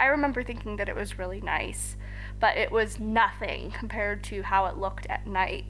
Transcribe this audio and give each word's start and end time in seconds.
I 0.00 0.06
remember 0.06 0.44
thinking 0.44 0.76
that 0.76 0.88
it 0.88 0.94
was 0.94 1.18
really 1.18 1.40
nice, 1.40 1.96
but 2.38 2.56
it 2.56 2.70
was 2.70 3.00
nothing 3.00 3.70
compared 3.78 4.22
to 4.24 4.42
how 4.42 4.66
it 4.66 4.76
looked 4.76 5.06
at 5.06 5.26
night. 5.26 5.66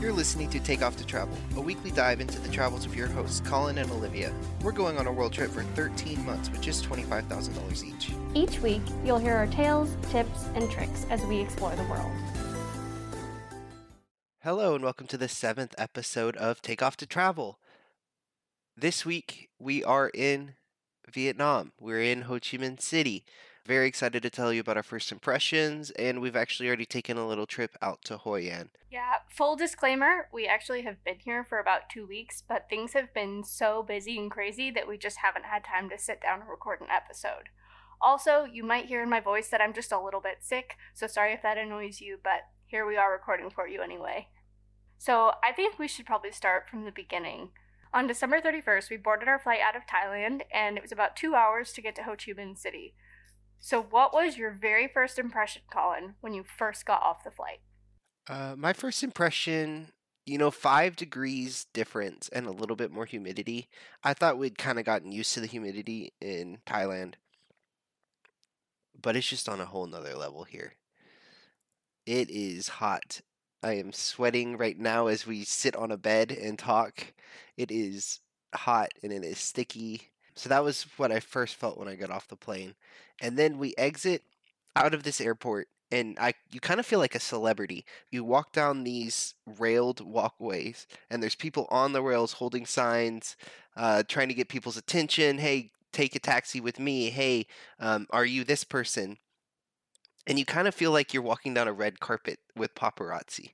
You're 0.00 0.12
listening 0.12 0.50
to 0.50 0.58
Takeoff 0.58 0.96
to 0.96 1.06
Travel, 1.06 1.36
a 1.54 1.60
weekly 1.60 1.92
dive 1.92 2.20
into 2.20 2.40
the 2.40 2.48
travels 2.48 2.84
of 2.84 2.96
your 2.96 3.06
hosts, 3.06 3.38
Collin 3.48 3.78
and 3.78 3.88
Olivia. 3.92 4.32
We're 4.60 4.72
going 4.72 4.98
on 4.98 5.06
a 5.06 5.12
world 5.12 5.32
trip 5.32 5.52
for 5.52 5.62
13 5.62 6.26
months 6.26 6.50
with 6.50 6.60
just 6.60 6.84
$25,000 6.84 7.84
each. 7.84 8.10
Each 8.34 8.58
week, 8.60 8.82
you'll 9.04 9.18
hear 9.18 9.36
our 9.36 9.46
tales, 9.46 9.96
tips, 10.10 10.46
and 10.56 10.68
tricks 10.68 11.06
as 11.08 11.24
we 11.26 11.38
explore 11.38 11.76
the 11.76 11.84
world. 11.84 12.10
Hello, 14.40 14.74
and 14.74 14.82
welcome 14.82 15.06
to 15.06 15.16
the 15.16 15.28
seventh 15.28 15.76
episode 15.78 16.36
of 16.36 16.60
Takeoff 16.60 16.96
to 16.96 17.06
Travel. 17.06 17.60
This 18.76 19.06
week, 19.06 19.50
we 19.60 19.84
are 19.84 20.10
in 20.12 20.54
Vietnam. 21.10 21.72
We're 21.80 22.02
in 22.02 22.22
Ho 22.22 22.34
Chi 22.34 22.58
Minh 22.58 22.80
City. 22.80 23.24
Very 23.64 23.86
excited 23.86 24.22
to 24.24 24.30
tell 24.30 24.52
you 24.52 24.60
about 24.60 24.76
our 24.76 24.82
first 24.82 25.12
impressions, 25.12 25.90
and 25.92 26.20
we've 26.20 26.34
actually 26.34 26.66
already 26.66 26.84
taken 26.84 27.16
a 27.16 27.26
little 27.26 27.46
trip 27.46 27.76
out 27.80 28.04
to 28.04 28.16
Hoi 28.16 28.48
An. 28.48 28.70
Yeah, 28.90 29.14
full 29.28 29.54
disclaimer, 29.54 30.28
we 30.32 30.48
actually 30.48 30.82
have 30.82 31.02
been 31.04 31.20
here 31.20 31.44
for 31.44 31.58
about 31.58 31.88
two 31.88 32.04
weeks, 32.04 32.42
but 32.46 32.68
things 32.68 32.92
have 32.94 33.14
been 33.14 33.44
so 33.44 33.84
busy 33.84 34.18
and 34.18 34.30
crazy 34.30 34.72
that 34.72 34.88
we 34.88 34.98
just 34.98 35.18
haven't 35.18 35.44
had 35.44 35.64
time 35.64 35.88
to 35.90 35.98
sit 35.98 36.20
down 36.20 36.40
and 36.40 36.50
record 36.50 36.80
an 36.80 36.88
episode. 36.90 37.50
Also, 38.00 38.44
you 38.44 38.64
might 38.64 38.86
hear 38.86 39.00
in 39.00 39.08
my 39.08 39.20
voice 39.20 39.48
that 39.48 39.60
I'm 39.60 39.72
just 39.72 39.92
a 39.92 40.00
little 40.00 40.20
bit 40.20 40.38
sick, 40.40 40.76
so 40.92 41.06
sorry 41.06 41.32
if 41.32 41.42
that 41.42 41.56
annoys 41.56 42.00
you, 42.00 42.18
but 42.22 42.48
here 42.66 42.84
we 42.84 42.96
are 42.96 43.12
recording 43.12 43.48
for 43.48 43.68
you 43.68 43.80
anyway. 43.80 44.26
So, 44.98 45.34
I 45.44 45.52
think 45.52 45.78
we 45.78 45.86
should 45.86 46.06
probably 46.06 46.32
start 46.32 46.68
from 46.68 46.84
the 46.84 46.90
beginning. 46.90 47.50
On 47.94 48.06
December 48.06 48.40
31st, 48.40 48.88
we 48.88 48.96
boarded 48.96 49.28
our 49.28 49.38
flight 49.38 49.60
out 49.60 49.76
of 49.76 49.82
Thailand, 49.86 50.42
and 50.52 50.78
it 50.78 50.82
was 50.82 50.92
about 50.92 51.14
two 51.14 51.34
hours 51.34 51.72
to 51.72 51.82
get 51.82 51.94
to 51.96 52.04
Ho 52.04 52.12
Chi 52.12 52.32
Minh 52.32 52.56
City. 52.56 52.94
So, 53.60 53.82
what 53.82 54.14
was 54.14 54.38
your 54.38 54.50
very 54.50 54.88
first 54.88 55.18
impression, 55.18 55.62
Collin, 55.70 56.14
when 56.20 56.32
you 56.32 56.42
first 56.42 56.86
got 56.86 57.02
off 57.02 57.22
the 57.22 57.30
flight? 57.30 57.60
Uh, 58.26 58.54
my 58.56 58.72
first 58.72 59.02
impression, 59.02 59.92
you 60.24 60.38
know, 60.38 60.50
five 60.50 60.96
degrees 60.96 61.66
difference 61.74 62.30
and 62.30 62.46
a 62.46 62.50
little 62.50 62.76
bit 62.76 62.90
more 62.90 63.04
humidity. 63.04 63.68
I 64.02 64.14
thought 64.14 64.38
we'd 64.38 64.58
kind 64.58 64.78
of 64.78 64.86
gotten 64.86 65.12
used 65.12 65.34
to 65.34 65.40
the 65.40 65.46
humidity 65.46 66.12
in 66.20 66.58
Thailand, 66.66 67.14
but 69.00 69.16
it's 69.16 69.28
just 69.28 69.48
on 69.50 69.60
a 69.60 69.66
whole 69.66 69.86
nother 69.86 70.16
level 70.16 70.44
here. 70.44 70.74
It 72.06 72.30
is 72.30 72.68
hot. 72.68 73.20
I 73.62 73.74
am 73.74 73.92
sweating 73.92 74.56
right 74.56 74.78
now 74.78 75.06
as 75.06 75.26
we 75.26 75.44
sit 75.44 75.76
on 75.76 75.92
a 75.92 75.96
bed 75.96 76.32
and 76.32 76.58
talk. 76.58 77.12
It 77.56 77.70
is 77.70 78.20
hot 78.54 78.90
and 79.02 79.12
it 79.12 79.24
is 79.24 79.38
sticky. 79.38 80.08
So 80.34 80.48
that 80.48 80.64
was 80.64 80.86
what 80.96 81.12
I 81.12 81.20
first 81.20 81.54
felt 81.54 81.78
when 81.78 81.88
I 81.88 81.94
got 81.94 82.10
off 82.10 82.28
the 82.28 82.36
plane. 82.36 82.74
And 83.20 83.38
then 83.38 83.58
we 83.58 83.74
exit 83.78 84.22
out 84.74 84.94
of 84.94 85.04
this 85.04 85.20
airport 85.20 85.68
and 85.92 86.16
I 86.18 86.32
you 86.50 86.58
kind 86.58 86.80
of 86.80 86.86
feel 86.86 86.98
like 86.98 87.14
a 87.14 87.20
celebrity. 87.20 87.84
You 88.10 88.24
walk 88.24 88.52
down 88.52 88.82
these 88.82 89.34
railed 89.58 90.00
walkways 90.00 90.86
and 91.10 91.22
there's 91.22 91.36
people 91.36 91.68
on 91.70 91.92
the 91.92 92.02
rails 92.02 92.32
holding 92.32 92.66
signs 92.66 93.36
uh, 93.76 94.02
trying 94.08 94.28
to 94.28 94.34
get 94.34 94.48
people's 94.48 94.76
attention. 94.76 95.38
Hey, 95.38 95.70
take 95.92 96.16
a 96.16 96.18
taxi 96.18 96.60
with 96.60 96.80
me. 96.80 97.10
Hey, 97.10 97.46
um, 97.78 98.06
are 98.10 98.24
you 98.24 98.42
this 98.42 98.64
person? 98.64 99.18
And 100.26 100.38
you 100.38 100.44
kind 100.44 100.68
of 100.68 100.74
feel 100.74 100.92
like 100.92 101.12
you're 101.12 101.22
walking 101.22 101.54
down 101.54 101.68
a 101.68 101.72
red 101.72 102.00
carpet 102.00 102.38
with 102.56 102.74
paparazzi. 102.74 103.50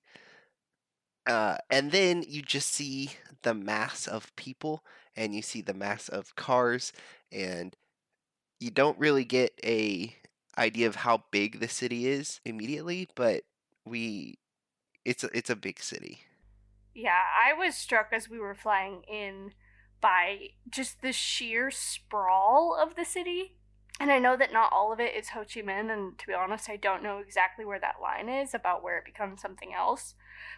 Uh, 1.27 1.57
and 1.71 1.93
then 1.93 2.25
you 2.27 2.43
just 2.43 2.73
see 2.73 3.11
the 3.43 3.55
mass 3.55 4.07
of 4.07 4.35
people 4.37 4.83
and 5.17 5.35
you 5.35 5.43
see 5.43 5.61
the 5.61 5.75
mass 5.75 6.09
of 6.09 6.35
cars 6.37 6.93
and 7.31 7.77
you 8.61 8.71
don't 8.71 8.99
really 8.99 9.25
get 9.25 9.53
a 9.65 10.15
idea 10.57 10.87
of 10.87 10.97
how 10.97 11.23
big 11.31 11.61
the 11.61 11.69
city 11.69 12.07
is 12.07 12.41
immediately 12.45 13.09
but 13.15 13.43
we 13.85 14.39
it's 15.05 15.23
a, 15.23 15.29
it's 15.37 15.51
a 15.51 15.57
big 15.57 15.81
city 15.81 16.21
yeah 16.95 17.23
i 17.47 17.53
was 17.53 17.77
struck 17.77 18.09
as 18.13 18.29
we 18.29 18.39
were 18.39 18.55
flying 18.55 19.03
in 19.03 19.53
by 20.01 20.49
just 20.69 21.01
the 21.01 21.13
sheer 21.13 21.71
sprawl 21.71 22.77
of 22.81 22.97
the 22.97 23.05
city 23.05 23.58
and 24.01 24.11
i 24.11 24.19
know 24.19 24.37
that 24.37 24.53
not 24.53 24.73
all 24.73 24.93
of 24.93 25.01
it 25.01 25.15
is 25.15 25.31
ho 25.31 25.41
chi 25.41 25.61
minh 25.61 25.93
and 25.93 26.19
to 26.19 26.27
be 26.27 26.35
honest 26.35 26.69
i 26.69 26.77
don't 26.77 27.03
know 27.03 27.19
exactly 27.19 27.65
where 27.65 27.81
that 27.81 27.97
line 28.03 28.29
is 28.29 28.55
about 28.55 28.83
where 28.83 28.99
it 28.99 29.05
becomes 29.05 29.41
something 29.41 29.73
else 29.75 30.15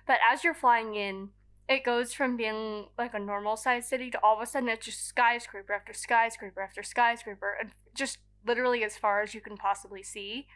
but 0.06 0.19
as 0.31 0.45
you're 0.45 0.55
flying 0.55 0.95
in 0.95 1.31
it 1.69 1.84
goes 1.84 2.12
from 2.12 2.37
being 2.37 2.87
like 2.99 3.15
a 3.15 3.19
normal 3.19 3.56
sized 3.56 3.89
city 3.89 4.11
to 4.11 4.19
all 4.25 4.37
of 4.37 4.43
a 4.43 4.47
sudden 4.47 4.69
it's 4.69 4.87
just 4.87 5.06
skyscraper 5.06 5.73
after 5.73 5.93
skyscraper 5.93 6.61
after 6.61 6.83
skyscraper 6.83 7.56
and 7.61 7.71
just 7.95 8.19
literally 8.47 8.84
as 8.84 8.97
far 8.97 9.23
as 9.23 9.34
you 9.34 9.41
can 9.41 9.57
possibly 9.57 10.03
see. 10.03 10.47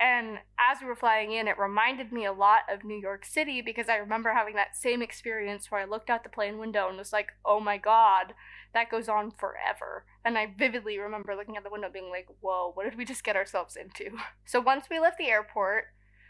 And 0.00 0.38
as 0.58 0.80
we 0.80 0.86
were 0.86 0.96
flying 0.96 1.32
in, 1.32 1.46
it 1.46 1.58
reminded 1.58 2.10
me 2.10 2.24
a 2.24 2.32
lot 2.32 2.60
of 2.72 2.84
New 2.84 2.98
York 2.98 3.26
City 3.26 3.60
because 3.60 3.90
I 3.90 3.96
remember 3.96 4.32
having 4.32 4.54
that 4.54 4.74
same 4.74 5.02
experience 5.02 5.70
where 5.70 5.82
I 5.82 5.84
looked 5.84 6.08
out 6.08 6.22
the 6.22 6.30
plane 6.30 6.56
window 6.58 6.88
and 6.88 6.96
was 6.96 7.12
like, 7.12 7.32
oh 7.44 7.60
my 7.60 7.76
god, 7.76 8.32
that 8.72 8.90
goes 8.90 9.10
on 9.10 9.30
forever. 9.30 10.06
And 10.24 10.38
I 10.38 10.54
vividly 10.58 10.98
remember 10.98 11.36
looking 11.36 11.58
at 11.58 11.64
the 11.64 11.70
window 11.70 11.90
being 11.92 12.08
like, 12.08 12.28
whoa, 12.40 12.72
what 12.72 12.84
did 12.84 12.96
we 12.96 13.04
just 13.04 13.24
get 13.24 13.36
ourselves 13.36 13.76
into? 13.76 14.16
So 14.46 14.58
once 14.60 14.86
we 14.90 14.98
left 14.98 15.18
the 15.18 15.28
airport, 15.28 15.84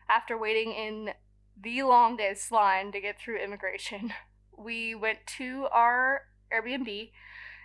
after 0.09 0.36
waiting 0.36 0.72
in 0.72 1.10
the 1.59 1.82
longest 1.84 2.50
line 2.50 2.91
to 2.92 3.00
get 3.00 3.19
through 3.20 3.38
immigration, 3.38 4.12
we 4.59 4.97
went 4.97 5.19
to 5.38 5.69
our 5.72 6.22
Airbnb, 6.53 7.12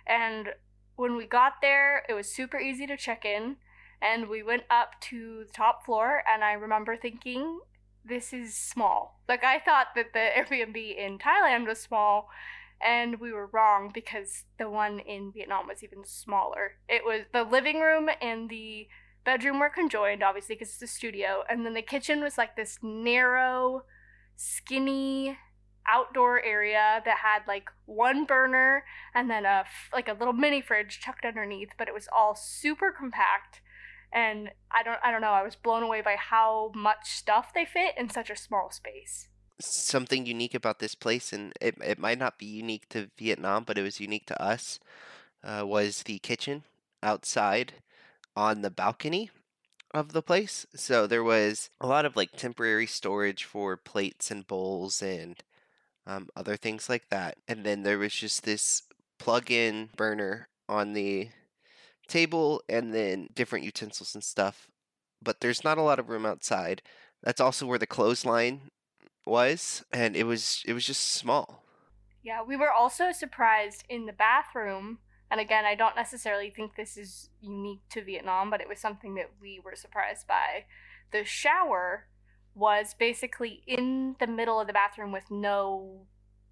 and 0.06 0.50
when 0.94 1.16
we 1.16 1.26
got 1.26 1.54
there, 1.60 2.04
it 2.08 2.14
was 2.14 2.32
super 2.32 2.58
easy 2.58 2.86
to 2.86 2.96
check 2.96 3.24
in, 3.24 3.56
and 4.00 4.28
we 4.28 4.42
went 4.42 4.64
up 4.70 5.00
to 5.02 5.44
the 5.46 5.52
top 5.52 5.84
floor, 5.84 6.22
and 6.32 6.44
I 6.44 6.52
remember 6.52 6.96
thinking, 6.96 7.60
this 8.04 8.32
is 8.32 8.54
small. 8.54 9.20
Like, 9.28 9.44
I 9.44 9.58
thought 9.58 9.88
that 9.94 10.12
the 10.12 10.18
Airbnb 10.36 10.96
in 10.96 11.18
Thailand 11.18 11.66
was 11.66 11.80
small, 11.80 12.28
and 12.80 13.20
we 13.20 13.32
were 13.32 13.46
wrong 13.46 13.90
because 13.92 14.44
the 14.58 14.68
one 14.68 15.00
in 15.00 15.32
Vietnam 15.32 15.66
was 15.66 15.82
even 15.82 16.04
smaller. 16.04 16.72
It 16.88 17.04
was 17.04 17.22
the 17.32 17.42
living 17.42 17.80
room 17.80 18.10
and 18.20 18.50
the 18.50 18.88
bedroom 19.24 19.58
were 19.58 19.70
conjoined, 19.70 20.22
obviously, 20.22 20.54
because 20.54 20.68
it's 20.68 20.82
a 20.82 20.86
studio, 20.86 21.42
and 21.48 21.64
then 21.64 21.74
the 21.74 21.82
kitchen 21.82 22.20
was 22.20 22.38
like 22.38 22.54
this 22.54 22.78
narrow, 22.82 23.84
skinny 24.36 25.38
outdoor 25.88 26.42
area 26.42 27.00
that 27.04 27.18
had 27.18 27.42
like 27.46 27.68
one 27.84 28.24
burner 28.24 28.84
and 29.14 29.30
then 29.30 29.44
a 29.44 29.64
like 29.92 30.08
a 30.08 30.12
little 30.12 30.32
mini 30.32 30.60
fridge 30.60 31.00
tucked 31.00 31.24
underneath 31.24 31.70
but 31.78 31.86
it 31.86 31.94
was 31.94 32.08
all 32.14 32.34
super 32.34 32.90
compact 32.90 33.60
and 34.16 34.50
i 34.72 34.82
don't 34.82 34.98
i 35.04 35.12
don't 35.12 35.20
know 35.20 35.30
i 35.30 35.42
was 35.42 35.54
blown 35.54 35.82
away 35.82 36.00
by 36.00 36.16
how 36.16 36.72
much 36.74 37.10
stuff 37.10 37.52
they 37.54 37.64
fit 37.64 37.94
in 37.96 38.08
such 38.10 38.30
a 38.30 38.36
small 38.36 38.70
space 38.70 39.28
something 39.60 40.26
unique 40.26 40.54
about 40.54 40.80
this 40.80 40.94
place 40.94 41.32
and 41.32 41.52
it, 41.60 41.76
it 41.82 41.98
might 41.98 42.18
not 42.18 42.38
be 42.38 42.46
unique 42.46 42.88
to 42.88 43.10
vietnam 43.18 43.62
but 43.64 43.78
it 43.78 43.82
was 43.82 44.00
unique 44.00 44.26
to 44.26 44.42
us 44.42 44.80
uh, 45.44 45.64
was 45.64 46.02
the 46.02 46.18
kitchen 46.18 46.64
outside 47.02 47.74
on 48.34 48.62
the 48.62 48.70
balcony 48.70 49.30
of 49.94 50.12
the 50.12 50.22
place 50.22 50.66
so 50.74 51.06
there 51.06 51.24
was 51.24 51.70
a 51.80 51.86
lot 51.86 52.04
of 52.04 52.16
like 52.16 52.32
temporary 52.32 52.86
storage 52.86 53.44
for 53.44 53.76
plates 53.76 54.30
and 54.30 54.46
bowls 54.46 55.00
and 55.00 55.42
um, 56.06 56.28
other 56.36 56.56
things 56.56 56.88
like 56.88 57.08
that. 57.10 57.36
And 57.48 57.64
then 57.64 57.82
there 57.82 57.98
was 57.98 58.14
just 58.14 58.44
this 58.44 58.82
plug-in 59.18 59.90
burner 59.96 60.48
on 60.68 60.92
the 60.92 61.28
table 62.06 62.62
and 62.68 62.94
then 62.94 63.28
different 63.34 63.64
utensils 63.64 64.14
and 64.14 64.24
stuff. 64.24 64.68
But 65.22 65.40
there's 65.40 65.64
not 65.64 65.78
a 65.78 65.82
lot 65.82 65.98
of 65.98 66.08
room 66.08 66.26
outside. 66.26 66.82
That's 67.22 67.40
also 67.40 67.66
where 67.66 67.78
the 67.78 67.86
clothesline 67.86 68.70
was, 69.24 69.84
and 69.92 70.16
it 70.16 70.24
was 70.24 70.62
it 70.66 70.72
was 70.72 70.84
just 70.84 71.06
small. 71.06 71.64
Yeah, 72.22 72.42
we 72.42 72.56
were 72.56 72.70
also 72.70 73.12
surprised 73.12 73.84
in 73.88 74.06
the 74.06 74.12
bathroom. 74.12 74.98
And 75.30 75.40
again, 75.40 75.64
I 75.64 75.74
don't 75.74 75.96
necessarily 75.96 76.50
think 76.50 76.76
this 76.76 76.96
is 76.96 77.30
unique 77.40 77.82
to 77.90 78.04
Vietnam, 78.04 78.48
but 78.50 78.60
it 78.60 78.68
was 78.68 78.78
something 78.78 79.16
that 79.16 79.30
we 79.40 79.60
were 79.64 79.74
surprised 79.74 80.28
by. 80.28 80.64
The 81.12 81.24
shower 81.24 82.06
was 82.54 82.94
basically 82.94 83.62
in 83.66 84.16
the 84.18 84.26
middle 84.26 84.60
of 84.60 84.66
the 84.66 84.72
bathroom 84.72 85.12
with 85.12 85.30
no 85.30 86.06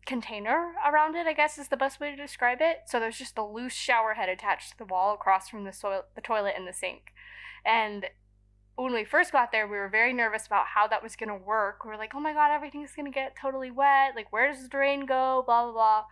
container 0.06 0.72
around 0.86 1.16
it, 1.16 1.26
I 1.26 1.32
guess 1.32 1.58
is 1.58 1.68
the 1.68 1.76
best 1.76 2.00
way 2.00 2.10
to 2.10 2.16
describe 2.16 2.58
it. 2.60 2.82
So 2.86 3.00
there's 3.00 3.18
just 3.18 3.38
a 3.38 3.44
loose 3.44 3.72
shower 3.72 4.14
head 4.14 4.28
attached 4.28 4.72
to 4.72 4.78
the 4.78 4.84
wall 4.84 5.14
across 5.14 5.48
from 5.48 5.64
the, 5.64 5.72
soil, 5.72 6.02
the 6.14 6.20
toilet 6.20 6.54
and 6.56 6.66
the 6.66 6.72
sink. 6.72 7.12
And 7.64 8.06
when 8.76 8.92
we 8.92 9.04
first 9.04 9.32
got 9.32 9.52
there, 9.52 9.66
we 9.66 9.76
were 9.76 9.88
very 9.88 10.12
nervous 10.12 10.46
about 10.46 10.66
how 10.74 10.86
that 10.88 11.02
was 11.02 11.16
going 11.16 11.28
to 11.28 11.34
work. 11.34 11.84
We 11.84 11.90
were 11.90 11.96
like, 11.96 12.14
oh 12.14 12.20
my 12.20 12.32
God, 12.32 12.50
everything's 12.50 12.92
going 12.94 13.06
to 13.06 13.14
get 13.14 13.36
totally 13.40 13.70
wet. 13.70 14.12
Like, 14.16 14.32
where 14.32 14.50
does 14.50 14.62
the 14.62 14.68
drain 14.68 15.06
go? 15.06 15.42
Blah, 15.46 15.64
blah, 15.64 15.72
blah. 15.72 16.04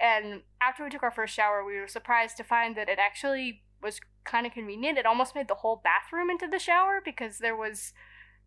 And 0.00 0.42
after 0.62 0.82
we 0.82 0.90
took 0.90 1.02
our 1.02 1.10
first 1.10 1.34
shower, 1.34 1.64
we 1.64 1.78
were 1.78 1.86
surprised 1.86 2.36
to 2.38 2.44
find 2.44 2.76
that 2.76 2.88
it 2.88 2.98
actually 2.98 3.62
was 3.82 4.00
kind 4.24 4.46
of 4.46 4.52
convenient. 4.52 4.98
It 4.98 5.06
almost 5.06 5.34
made 5.34 5.48
the 5.48 5.56
whole 5.56 5.80
bathroom 5.82 6.30
into 6.30 6.48
the 6.48 6.58
shower 6.58 7.00
because 7.04 7.38
there 7.38 7.56
was 7.56 7.92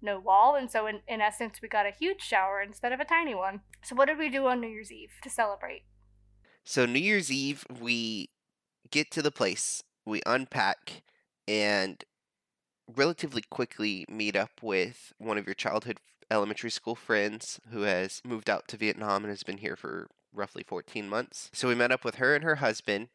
no 0.03 0.19
wall, 0.19 0.55
and 0.55 0.69
so 0.69 0.85
in, 0.85 0.99
in 1.07 1.21
essence, 1.21 1.61
we 1.61 1.67
got 1.67 1.85
a 1.85 1.91
huge 1.91 2.21
shower 2.21 2.61
instead 2.61 2.91
of 2.91 2.99
a 2.99 3.05
tiny 3.05 3.33
one. 3.33 3.61
So, 3.83 3.95
what 3.95 4.07
did 4.07 4.17
we 4.17 4.29
do 4.29 4.45
on 4.47 4.61
New 4.61 4.67
Year's 4.67 4.91
Eve 4.91 5.11
to 5.23 5.29
celebrate? 5.29 5.83
So, 6.63 6.85
New 6.85 6.99
Year's 6.99 7.31
Eve, 7.31 7.65
we 7.81 8.29
get 8.91 9.09
to 9.11 9.21
the 9.21 9.31
place 9.31 9.83
we 10.05 10.21
unpack 10.25 11.01
and 11.47 12.03
relatively 12.93 13.41
quickly 13.49 14.05
meet 14.09 14.35
up 14.35 14.61
with 14.61 15.13
one 15.17 15.37
of 15.37 15.45
your 15.45 15.55
childhood 15.55 15.99
elementary 16.29 16.71
school 16.71 16.95
friends 16.95 17.59
who 17.71 17.81
has 17.81 18.21
moved 18.25 18.49
out 18.49 18.67
to 18.67 18.77
Vietnam 18.77 19.23
and 19.23 19.31
has 19.31 19.43
been 19.43 19.57
here 19.57 19.75
for 19.75 20.07
roughly 20.33 20.63
14 20.63 21.07
months. 21.07 21.49
So 21.53 21.67
we 21.67 21.75
met 21.75 21.91
up 21.91 22.03
with 22.03 22.15
her 22.15 22.35
and 22.35 22.43
her 22.43 22.55
husband 22.55 23.09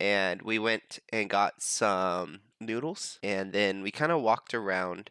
and 0.00 0.42
we 0.42 0.58
went 0.58 1.00
and 1.12 1.28
got 1.28 1.62
some 1.62 2.40
noodles 2.60 3.18
and 3.22 3.52
then 3.52 3.82
we 3.82 3.90
kind 3.90 4.12
of 4.12 4.22
walked 4.22 4.54
around 4.54 5.10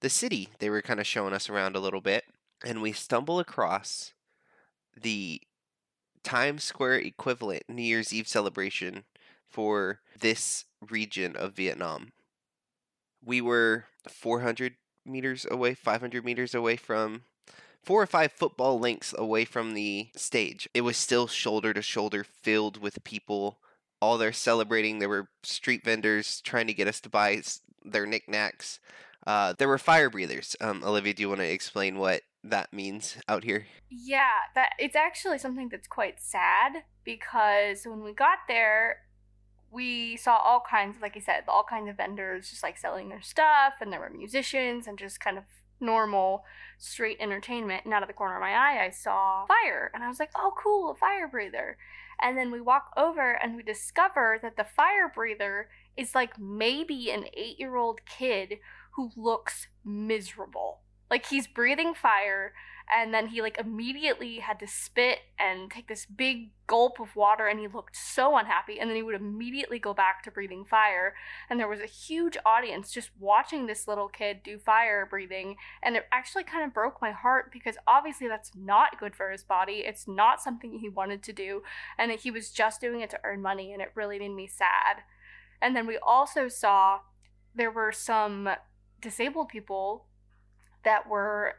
the 0.00 0.10
city. 0.10 0.48
They 0.58 0.70
were 0.70 0.82
kind 0.82 1.00
of 1.00 1.06
showing 1.06 1.34
us 1.34 1.48
around 1.48 1.76
a 1.76 1.80
little 1.80 2.00
bit 2.00 2.24
and 2.64 2.82
we 2.82 2.92
stumble 2.92 3.38
across 3.38 4.12
the 5.00 5.40
Times 6.24 6.64
Square 6.64 7.00
equivalent 7.00 7.62
New 7.68 7.82
Year's 7.82 8.12
Eve 8.12 8.28
celebration 8.28 9.04
for 9.48 10.00
this 10.18 10.64
region 10.90 11.36
of 11.36 11.54
Vietnam. 11.54 12.12
We 13.24 13.40
were 13.40 13.86
400 14.08 14.74
meters 15.06 15.46
away, 15.50 15.74
500 15.74 16.24
meters 16.24 16.54
away 16.54 16.76
from 16.76 17.22
four 17.82 18.02
or 18.02 18.06
five 18.06 18.32
football 18.32 18.78
lengths 18.78 19.14
away 19.16 19.44
from 19.44 19.74
the 19.74 20.08
stage. 20.16 20.68
It 20.74 20.82
was 20.82 20.96
still 20.96 21.26
shoulder 21.26 21.72
to 21.72 21.82
shoulder 21.82 22.24
filled 22.24 22.80
with 22.80 23.04
people. 23.04 23.58
All 24.00 24.18
there 24.18 24.32
celebrating. 24.32 24.98
There 24.98 25.08
were 25.08 25.28
street 25.42 25.84
vendors 25.84 26.40
trying 26.42 26.66
to 26.66 26.74
get 26.74 26.86
us 26.86 27.00
to 27.00 27.08
buy 27.08 27.42
their 27.84 28.06
knickknacks. 28.06 28.78
Uh, 29.28 29.52
there 29.58 29.68
were 29.68 29.76
fire 29.76 30.08
breathers. 30.08 30.56
Um, 30.58 30.82
Olivia, 30.82 31.12
do 31.12 31.20
you 31.20 31.28
want 31.28 31.42
to 31.42 31.46
explain 31.46 31.98
what 31.98 32.22
that 32.42 32.72
means 32.72 33.18
out 33.28 33.44
here? 33.44 33.66
Yeah, 33.90 34.30
that 34.54 34.70
it's 34.78 34.96
actually 34.96 35.36
something 35.36 35.68
that's 35.68 35.86
quite 35.86 36.18
sad 36.18 36.84
because 37.04 37.84
when 37.84 38.02
we 38.02 38.14
got 38.14 38.38
there, 38.48 39.00
we 39.70 40.16
saw 40.16 40.38
all 40.38 40.62
kinds, 40.68 40.96
like 41.02 41.14
I 41.14 41.20
said, 41.20 41.44
all 41.46 41.62
kinds 41.62 41.90
of 41.90 41.98
vendors 41.98 42.48
just 42.48 42.62
like 42.62 42.78
selling 42.78 43.10
their 43.10 43.20
stuff, 43.20 43.74
and 43.82 43.92
there 43.92 44.00
were 44.00 44.08
musicians 44.08 44.86
and 44.86 44.98
just 44.98 45.20
kind 45.20 45.36
of 45.36 45.44
normal 45.78 46.44
street 46.78 47.18
entertainment. 47.20 47.84
And 47.84 47.92
out 47.92 48.02
of 48.02 48.08
the 48.08 48.14
corner 48.14 48.36
of 48.36 48.40
my 48.40 48.52
eye, 48.52 48.82
I 48.82 48.88
saw 48.88 49.44
fire, 49.44 49.90
and 49.92 50.02
I 50.02 50.08
was 50.08 50.18
like, 50.18 50.30
"Oh, 50.36 50.54
cool, 50.56 50.90
a 50.90 50.94
fire 50.94 51.28
breather!" 51.28 51.76
And 52.18 52.38
then 52.38 52.50
we 52.50 52.62
walk 52.62 52.92
over 52.96 53.32
and 53.32 53.56
we 53.56 53.62
discover 53.62 54.38
that 54.40 54.56
the 54.56 54.64
fire 54.64 55.12
breather 55.14 55.68
is 55.98 56.14
like 56.14 56.38
maybe 56.38 57.10
an 57.10 57.26
eight-year-old 57.34 58.00
kid 58.06 58.58
who 58.98 59.12
looks 59.16 59.68
miserable. 59.84 60.80
Like 61.08 61.26
he's 61.26 61.46
breathing 61.46 61.94
fire 61.94 62.52
and 62.92 63.14
then 63.14 63.28
he 63.28 63.40
like 63.40 63.56
immediately 63.56 64.40
had 64.40 64.58
to 64.58 64.66
spit 64.66 65.20
and 65.38 65.70
take 65.70 65.86
this 65.86 66.04
big 66.04 66.50
gulp 66.66 66.98
of 66.98 67.14
water 67.14 67.46
and 67.46 67.60
he 67.60 67.68
looked 67.68 67.94
so 67.94 68.36
unhappy 68.36 68.80
and 68.80 68.90
then 68.90 68.96
he 68.96 69.04
would 69.04 69.14
immediately 69.14 69.78
go 69.78 69.94
back 69.94 70.24
to 70.24 70.32
breathing 70.32 70.64
fire. 70.64 71.14
And 71.48 71.60
there 71.60 71.68
was 71.68 71.78
a 71.78 71.86
huge 71.86 72.36
audience 72.44 72.90
just 72.90 73.10
watching 73.20 73.66
this 73.66 73.86
little 73.86 74.08
kid 74.08 74.42
do 74.42 74.58
fire 74.58 75.06
breathing 75.08 75.54
and 75.80 75.94
it 75.94 76.06
actually 76.10 76.42
kind 76.42 76.64
of 76.64 76.74
broke 76.74 77.00
my 77.00 77.12
heart 77.12 77.52
because 77.52 77.76
obviously 77.86 78.26
that's 78.26 78.50
not 78.56 78.98
good 78.98 79.14
for 79.14 79.30
his 79.30 79.44
body. 79.44 79.84
It's 79.86 80.08
not 80.08 80.42
something 80.42 80.80
he 80.80 80.88
wanted 80.88 81.22
to 81.22 81.32
do 81.32 81.62
and 81.96 82.10
he 82.10 82.32
was 82.32 82.50
just 82.50 82.80
doing 82.80 83.00
it 83.00 83.10
to 83.10 83.20
earn 83.22 83.42
money 83.42 83.72
and 83.72 83.80
it 83.80 83.92
really 83.94 84.18
made 84.18 84.34
me 84.34 84.48
sad. 84.48 85.04
And 85.62 85.76
then 85.76 85.86
we 85.86 85.98
also 85.98 86.48
saw 86.48 87.00
there 87.54 87.70
were 87.70 87.92
some 87.92 88.48
disabled 89.00 89.48
people 89.48 90.06
that 90.84 91.08
were 91.08 91.54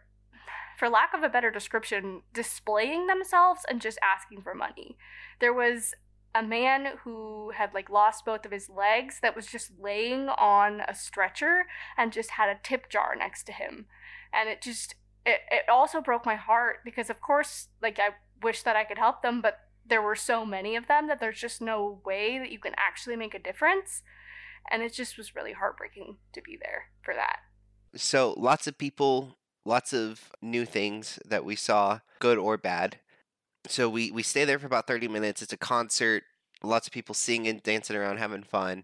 for 0.78 0.90
lack 0.90 1.14
of 1.14 1.24
a 1.24 1.30
better 1.30 1.52
description, 1.52 2.22
displaying 2.34 3.08
themselves 3.08 3.62
and 3.70 3.82
just 3.82 4.00
asking 4.02 4.42
for 4.42 4.56
money. 4.56 4.98
There 5.42 5.54
was 5.54 5.94
a 6.34 6.42
man 6.42 6.94
who 7.04 7.52
had 7.56 7.74
like 7.74 7.90
lost 7.90 8.24
both 8.24 8.46
of 8.46 8.52
his 8.52 8.70
legs 8.70 9.20
that 9.22 9.36
was 9.36 9.48
just 9.48 9.72
laying 9.80 10.30
on 10.30 10.82
a 10.88 10.96
stretcher 10.96 11.66
and 11.98 12.14
just 12.14 12.32
had 12.32 12.50
a 12.50 12.60
tip 12.64 12.90
jar 12.90 13.14
next 13.18 13.44
to 13.44 13.52
him. 13.52 13.88
And 14.32 14.48
it 14.48 14.62
just 14.62 14.96
it, 15.26 15.42
it 15.52 15.70
also 15.70 16.02
broke 16.02 16.26
my 16.26 16.36
heart 16.36 16.78
because 16.86 17.10
of 17.10 17.20
course 17.20 17.68
like 17.82 18.00
I 18.00 18.12
wish 18.42 18.64
that 18.64 18.78
I 18.78 18.86
could 18.86 18.98
help 18.98 19.22
them, 19.22 19.42
but 19.42 19.60
there 19.86 20.02
were 20.02 20.16
so 20.16 20.46
many 20.46 20.76
of 20.76 20.88
them 20.88 21.08
that 21.08 21.20
there's 21.20 21.40
just 21.40 21.62
no 21.62 22.00
way 22.06 22.38
that 22.38 22.52
you 22.52 22.60
can 22.60 22.74
actually 22.78 23.16
make 23.16 23.34
a 23.34 23.40
difference. 23.40 24.04
And 24.72 24.82
it 24.82 24.94
just 24.94 25.18
was 25.18 25.36
really 25.36 25.54
heartbreaking 25.54 26.18
to 26.34 26.42
be 26.42 26.58
there 26.62 26.86
for 27.02 27.14
that. 27.14 27.40
So 27.96 28.36
lots 28.38 28.68
of 28.68 28.78
people 28.78 29.38
lots 29.66 29.94
of 29.94 30.32
new 30.42 30.66
things 30.66 31.20
that 31.26 31.46
we 31.46 31.56
saw, 31.56 32.00
good 32.20 32.38
or 32.38 32.58
bad. 32.58 33.00
So 33.68 33.90
we 33.90 34.12
we 34.12 34.24
stay 34.24 34.46
there 34.46 34.60
for 34.60 34.66
about 34.66 34.88
30 34.88 35.08
minutes. 35.08 35.42
It's 35.42 35.54
a 35.54 35.58
concert, 35.58 36.24
lots 36.64 36.88
of 36.88 36.94
people 36.94 37.16
singing, 37.16 37.62
dancing 37.64 37.96
around, 37.96 38.18
having 38.18 38.44
fun, 38.44 38.84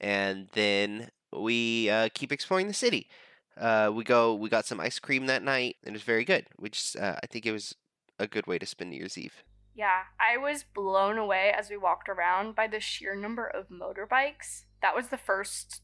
and 0.00 0.48
then 0.52 1.10
we 1.32 1.88
uh, 1.90 2.08
keep 2.14 2.32
exploring 2.32 2.66
the 2.66 2.74
city. 2.74 3.08
Uh, 3.56 3.90
we 3.94 4.04
go. 4.04 4.34
We 4.34 4.48
got 4.48 4.66
some 4.66 4.80
ice 4.80 4.98
cream 4.98 5.26
that 5.26 5.42
night, 5.42 5.76
and 5.84 5.94
it 5.94 5.98
was 5.98 6.02
very 6.02 6.24
good. 6.24 6.46
Which 6.56 6.96
uh, 7.00 7.16
I 7.22 7.26
think 7.26 7.46
it 7.46 7.52
was 7.52 7.74
a 8.18 8.26
good 8.26 8.46
way 8.46 8.58
to 8.58 8.66
spend 8.66 8.90
New 8.90 8.96
Year's 8.96 9.18
Eve. 9.18 9.44
Yeah, 9.74 10.04
I 10.18 10.38
was 10.38 10.64
blown 10.64 11.18
away 11.18 11.52
as 11.56 11.68
we 11.68 11.76
walked 11.76 12.08
around 12.08 12.54
by 12.54 12.66
the 12.66 12.80
sheer 12.80 13.14
number 13.14 13.46
of 13.46 13.68
motorbikes. 13.68 14.64
That 14.82 14.94
was 14.94 15.08
the 15.08 15.16
first 15.16 15.82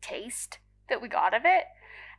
taste 0.00 0.58
that 0.88 1.00
we 1.00 1.08
got 1.08 1.34
of 1.34 1.42
it. 1.44 1.64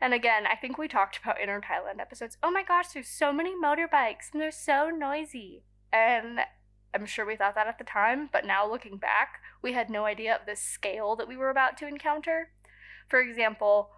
And 0.02 0.14
again, 0.14 0.46
I 0.46 0.56
think 0.56 0.78
we 0.78 0.88
talked 0.88 1.20
about 1.24 1.40
in 1.40 1.50
our 1.50 1.62
Thailand 1.62 2.00
episodes. 2.00 2.38
Oh 2.44 2.52
my 2.52 2.64
gosh, 2.64 2.90
there's 2.94 3.08
so 3.08 3.32
many 3.32 3.54
motorbikes 3.56 4.32
and 4.34 4.42
they're 4.42 4.52
so 4.52 4.90
noisy. 4.90 5.64
And 5.94 6.40
I'm 6.94 7.06
sure 7.06 7.26
we 7.26 7.36
thought 7.36 7.56
that 7.56 7.68
at 7.68 7.78
the 7.78 7.84
time, 7.84 8.30
but 8.32 8.46
now 8.46 8.70
looking 8.70 8.98
back, 8.98 9.40
we 9.62 9.74
had 9.74 9.90
no 9.90 10.06
idea 10.06 10.36
of 10.36 10.46
the 10.46 10.56
scale 10.56 11.16
that 11.16 11.28
we 11.28 11.38
were 11.38 11.50
about 11.50 11.78
to 11.78 11.88
encounter. 11.88 12.50
For 13.08 13.20
example, 13.22 13.92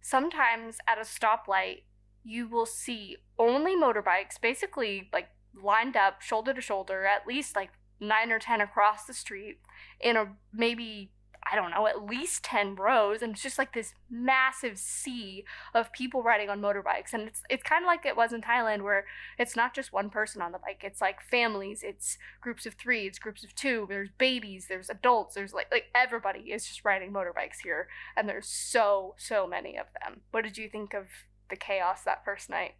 sometimes 0.00 0.78
at 0.86 0.98
a 0.98 1.02
stoplight, 1.02 1.82
you 2.22 2.46
will 2.46 2.66
see 2.66 3.16
only 3.38 3.74
motorbikes, 3.74 4.40
basically 4.40 5.08
like 5.12 5.28
lined 5.60 5.96
up 5.96 6.20
shoulder 6.20 6.52
to 6.54 6.60
shoulder, 6.60 7.06
at 7.06 7.26
least 7.26 7.56
like 7.56 7.70
nine 7.98 8.30
or 8.30 8.38
ten 8.38 8.60
across 8.60 9.04
the 9.04 9.14
street 9.14 9.58
in 10.00 10.16
a 10.16 10.36
maybe 10.52 11.12
I 11.50 11.56
don't 11.56 11.70
know, 11.70 11.86
at 11.86 12.06
least 12.06 12.44
10 12.44 12.76
rows 12.76 13.22
and 13.22 13.32
it's 13.32 13.42
just 13.42 13.58
like 13.58 13.72
this 13.72 13.94
massive 14.08 14.78
sea 14.78 15.44
of 15.74 15.92
people 15.92 16.22
riding 16.22 16.48
on 16.48 16.60
motorbikes 16.60 17.12
and 17.12 17.26
it's 17.26 17.42
it's 17.50 17.62
kind 17.62 17.84
of 17.84 17.86
like 17.86 18.06
it 18.06 18.16
was 18.16 18.32
in 18.32 18.40
Thailand 18.40 18.82
where 18.82 19.04
it's 19.38 19.56
not 19.56 19.74
just 19.74 19.92
one 19.92 20.10
person 20.10 20.42
on 20.42 20.52
the 20.52 20.58
bike, 20.58 20.82
it's 20.84 21.00
like 21.00 21.20
families, 21.20 21.82
it's 21.82 22.18
groups 22.40 22.66
of 22.66 22.74
3, 22.74 23.06
it's 23.06 23.18
groups 23.18 23.42
of 23.42 23.54
2, 23.54 23.86
there's 23.88 24.10
babies, 24.18 24.66
there's 24.68 24.90
adults, 24.90 25.34
there's 25.34 25.52
like 25.52 25.66
like 25.72 25.86
everybody 25.94 26.52
is 26.52 26.66
just 26.66 26.84
riding 26.84 27.12
motorbikes 27.12 27.60
here 27.62 27.88
and 28.16 28.28
there's 28.28 28.46
so 28.46 29.14
so 29.18 29.46
many 29.46 29.76
of 29.76 29.86
them. 30.00 30.20
What 30.30 30.44
did 30.44 30.56
you 30.56 30.68
think 30.68 30.94
of 30.94 31.06
the 31.48 31.56
chaos 31.56 32.02
that 32.04 32.24
first 32.24 32.48
night? 32.48 32.74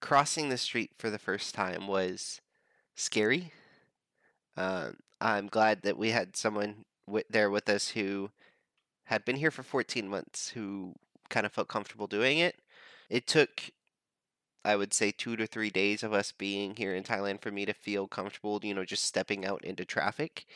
Crossing 0.00 0.48
the 0.48 0.58
street 0.58 0.90
for 0.98 1.10
the 1.10 1.18
first 1.18 1.54
time 1.54 1.86
was 1.86 2.40
scary. 2.96 3.52
Um, 4.56 4.96
I'm 5.20 5.46
glad 5.46 5.82
that 5.82 5.96
we 5.96 6.10
had 6.10 6.36
someone 6.36 6.84
w- 7.06 7.24
there 7.30 7.50
with 7.50 7.68
us 7.68 7.90
who 7.90 8.30
had 9.04 9.24
been 9.24 9.36
here 9.36 9.50
for 9.50 9.62
14 9.62 10.08
months 10.08 10.50
who 10.50 10.94
kind 11.28 11.46
of 11.46 11.52
felt 11.52 11.68
comfortable 11.68 12.06
doing 12.06 12.38
it. 12.38 12.56
It 13.10 13.26
took, 13.26 13.70
I 14.64 14.76
would 14.76 14.92
say, 14.92 15.10
two 15.10 15.36
to 15.36 15.46
three 15.46 15.70
days 15.70 16.02
of 16.02 16.12
us 16.12 16.32
being 16.32 16.76
here 16.76 16.94
in 16.94 17.02
Thailand 17.02 17.40
for 17.40 17.50
me 17.50 17.66
to 17.66 17.72
feel 17.72 18.06
comfortable, 18.06 18.60
you 18.62 18.74
know, 18.74 18.84
just 18.84 19.04
stepping 19.04 19.44
out 19.44 19.64
into 19.64 19.84
traffic, 19.84 20.46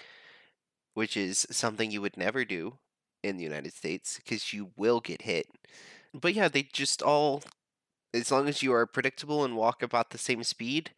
which 0.94 1.16
is 1.16 1.46
something 1.50 1.90
you 1.90 2.00
would 2.02 2.16
never 2.16 2.44
do 2.44 2.78
in 3.22 3.36
the 3.36 3.44
United 3.44 3.72
States 3.72 4.18
because 4.22 4.52
you 4.52 4.70
will 4.76 5.00
get 5.00 5.22
hit. 5.22 5.46
But 6.14 6.34
yeah, 6.34 6.48
they 6.48 6.62
just 6.62 7.02
all, 7.02 7.42
as 8.14 8.30
long 8.30 8.48
as 8.48 8.62
you 8.62 8.72
are 8.72 8.86
predictable 8.86 9.44
and 9.44 9.56
walk 9.56 9.82
about 9.82 10.10
the 10.10 10.18
same 10.18 10.44
speed, 10.44 10.92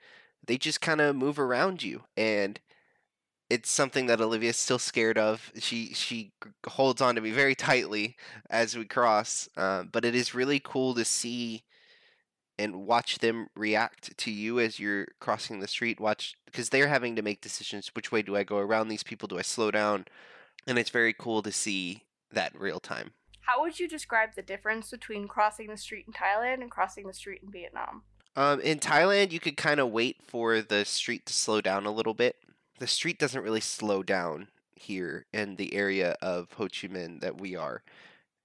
they 0.46 0.58
just 0.58 0.80
kind 0.80 1.00
of 1.00 1.16
move 1.16 1.38
around 1.38 1.82
you. 1.82 2.02
And 2.16 2.60
it's 3.50 3.70
something 3.70 4.06
that 4.06 4.20
Olivia's 4.20 4.56
still 4.56 4.78
scared 4.78 5.16
of. 5.16 5.52
She 5.58 5.94
she 5.94 6.32
holds 6.66 7.00
on 7.00 7.14
to 7.14 7.20
me 7.20 7.30
very 7.30 7.54
tightly 7.54 8.16
as 8.50 8.76
we 8.76 8.84
cross, 8.84 9.48
uh, 9.56 9.84
but 9.84 10.04
it 10.04 10.14
is 10.14 10.34
really 10.34 10.60
cool 10.60 10.94
to 10.94 11.04
see 11.04 11.64
and 12.58 12.86
watch 12.86 13.20
them 13.20 13.48
react 13.54 14.16
to 14.18 14.30
you 14.30 14.58
as 14.58 14.78
you're 14.80 15.06
crossing 15.20 15.60
the 15.60 15.68
street. 15.68 16.00
Watch 16.00 16.34
because 16.46 16.68
they're 16.68 16.88
having 16.88 17.16
to 17.16 17.22
make 17.22 17.40
decisions. 17.40 17.90
Which 17.94 18.12
way 18.12 18.22
do 18.22 18.36
I 18.36 18.42
go 18.42 18.58
around 18.58 18.88
these 18.88 19.02
people? 19.02 19.28
Do 19.28 19.38
I 19.38 19.42
slow 19.42 19.70
down? 19.70 20.06
And 20.66 20.78
it's 20.78 20.90
very 20.90 21.14
cool 21.14 21.42
to 21.42 21.52
see 21.52 22.04
that 22.32 22.58
real 22.58 22.80
time. 22.80 23.12
How 23.40 23.62
would 23.62 23.80
you 23.80 23.88
describe 23.88 24.34
the 24.34 24.42
difference 24.42 24.90
between 24.90 25.26
crossing 25.26 25.68
the 25.68 25.76
street 25.78 26.04
in 26.06 26.12
Thailand 26.12 26.60
and 26.60 26.70
crossing 26.70 27.06
the 27.06 27.14
street 27.14 27.40
in 27.42 27.50
Vietnam? 27.50 28.02
Um, 28.36 28.60
in 28.60 28.78
Thailand, 28.78 29.32
you 29.32 29.40
could 29.40 29.56
kind 29.56 29.80
of 29.80 29.90
wait 29.90 30.18
for 30.22 30.60
the 30.60 30.84
street 30.84 31.24
to 31.26 31.32
slow 31.32 31.62
down 31.62 31.86
a 31.86 31.90
little 31.90 32.12
bit 32.12 32.36
the 32.78 32.86
street 32.86 33.18
doesn't 33.18 33.42
really 33.42 33.60
slow 33.60 34.02
down 34.02 34.48
here 34.74 35.26
in 35.32 35.56
the 35.56 35.74
area 35.74 36.16
of 36.22 36.52
Ho 36.54 36.64
Chi 36.64 36.88
Minh 36.88 37.20
that 37.20 37.40
we 37.40 37.56
are. 37.56 37.82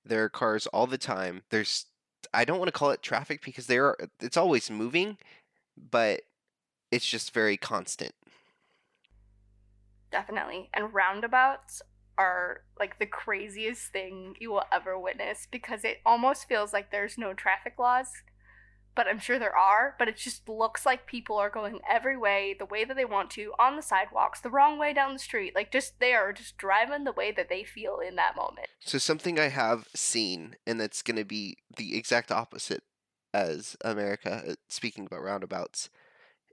There 0.05 0.23
are 0.23 0.29
cars 0.29 0.67
all 0.67 0.87
the 0.87 0.97
time. 0.97 1.43
There's 1.49 1.85
I 2.33 2.45
don't 2.45 2.57
want 2.57 2.67
to 2.67 2.77
call 2.77 2.91
it 2.91 3.01
traffic 3.01 3.43
because 3.43 3.67
there 3.67 3.85
are 3.87 3.97
it's 4.19 4.37
always 4.37 4.69
moving, 4.69 5.17
but 5.77 6.21
it's 6.91 7.09
just 7.09 7.33
very 7.33 7.57
constant. 7.57 8.13
Definitely. 10.11 10.69
And 10.73 10.93
roundabouts 10.93 11.81
are 12.17 12.61
like 12.79 12.99
the 12.99 13.05
craziest 13.05 13.91
thing 13.91 14.35
you 14.39 14.51
will 14.51 14.65
ever 14.71 14.99
witness 14.99 15.47
because 15.49 15.83
it 15.83 15.97
almost 16.05 16.47
feels 16.47 16.71
like 16.71 16.91
there's 16.91 17.17
no 17.17 17.33
traffic 17.33 17.73
laws 17.79 18.07
but 18.95 19.07
I'm 19.07 19.19
sure 19.19 19.39
there 19.39 19.55
are, 19.55 19.95
but 19.97 20.07
it 20.07 20.17
just 20.17 20.47
looks 20.47 20.85
like 20.85 21.07
people 21.07 21.37
are 21.37 21.49
going 21.49 21.79
every 21.89 22.17
way, 22.17 22.55
the 22.57 22.65
way 22.65 22.83
that 22.85 22.95
they 22.95 23.05
want 23.05 23.29
to, 23.31 23.53
on 23.59 23.75
the 23.75 23.81
sidewalks, 23.81 24.39
the 24.39 24.49
wrong 24.49 24.77
way 24.77 24.93
down 24.93 25.13
the 25.13 25.19
street. 25.19 25.55
Like, 25.55 25.71
just 25.71 25.99
they 25.99 26.13
are 26.13 26.33
just 26.33 26.57
driving 26.57 27.03
the 27.03 27.11
way 27.11 27.31
that 27.31 27.49
they 27.49 27.63
feel 27.63 27.99
in 27.99 28.15
that 28.15 28.35
moment. 28.35 28.67
So, 28.79 28.97
something 28.97 29.39
I 29.39 29.49
have 29.49 29.87
seen, 29.95 30.55
and 30.67 30.79
that's 30.79 31.01
going 31.01 31.17
to 31.17 31.25
be 31.25 31.57
the 31.75 31.97
exact 31.97 32.31
opposite 32.31 32.83
as 33.33 33.75
America, 33.83 34.43
uh, 34.47 34.53
speaking 34.69 35.07
about 35.07 35.23
roundabouts, 35.23 35.89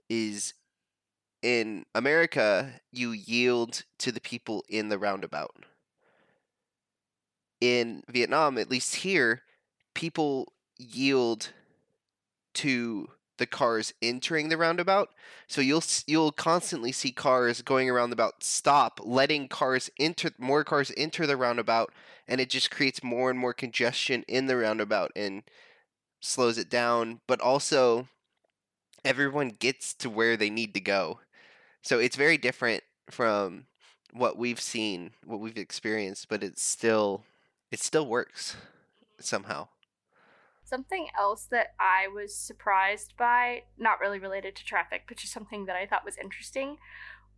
is 0.09 0.53
in 1.41 1.85
America, 1.95 2.81
you 2.91 3.11
yield 3.11 3.83
to 3.99 4.11
the 4.11 4.21
people 4.21 4.63
in 4.69 4.89
the 4.89 4.97
roundabout. 4.97 5.65
In 7.59 8.03
Vietnam, 8.09 8.57
at 8.57 8.71
least 8.71 8.95
here, 8.95 9.43
people 9.93 10.53
yield 10.77 11.51
to 12.55 13.09
the 13.37 13.47
cars 13.47 13.91
entering 14.03 14.49
the 14.49 14.57
roundabout. 14.57 15.09
So 15.47 15.61
you'll 15.61 15.83
you'll 16.05 16.31
constantly 16.31 16.91
see 16.91 17.11
cars 17.11 17.61
going 17.63 17.89
around 17.89 18.11
the 18.11 18.13
about 18.15 18.43
stop, 18.43 18.99
letting 19.03 19.47
cars 19.47 19.89
enter 19.99 20.29
more 20.37 20.63
cars 20.63 20.91
enter 20.95 21.25
the 21.25 21.37
roundabout 21.37 21.91
and 22.27 22.39
it 22.39 22.49
just 22.49 22.69
creates 22.69 23.03
more 23.03 23.29
and 23.31 23.39
more 23.39 23.53
congestion 23.53 24.23
in 24.27 24.45
the 24.45 24.57
roundabout 24.57 25.11
and 25.15 25.43
slows 26.19 26.57
it 26.57 26.69
down, 26.69 27.19
but 27.27 27.41
also 27.41 28.07
everyone 29.03 29.49
gets 29.49 29.93
to 29.95 30.09
where 30.09 30.37
they 30.37 30.49
need 30.49 30.73
to 30.75 30.79
go. 30.79 31.19
So 31.81 31.97
it's 31.97 32.15
very 32.15 32.37
different 32.37 32.83
from 33.09 33.65
what 34.13 34.37
we've 34.37 34.61
seen, 34.61 35.11
what 35.25 35.39
we've 35.39 35.57
experienced, 35.57 36.29
but 36.29 36.43
it's 36.43 36.61
still 36.61 37.23
it 37.71 37.81
still 37.81 38.05
works 38.05 38.55
somehow. 39.19 39.67
Something 40.71 41.07
else 41.19 41.47
that 41.51 41.73
I 41.81 42.07
was 42.07 42.33
surprised 42.33 43.15
by, 43.17 43.63
not 43.77 43.99
really 43.99 44.19
related 44.19 44.55
to 44.55 44.63
traffic, 44.63 45.01
but 45.05 45.17
just 45.17 45.33
something 45.33 45.65
that 45.65 45.75
I 45.75 45.85
thought 45.85 46.05
was 46.05 46.15
interesting, 46.17 46.77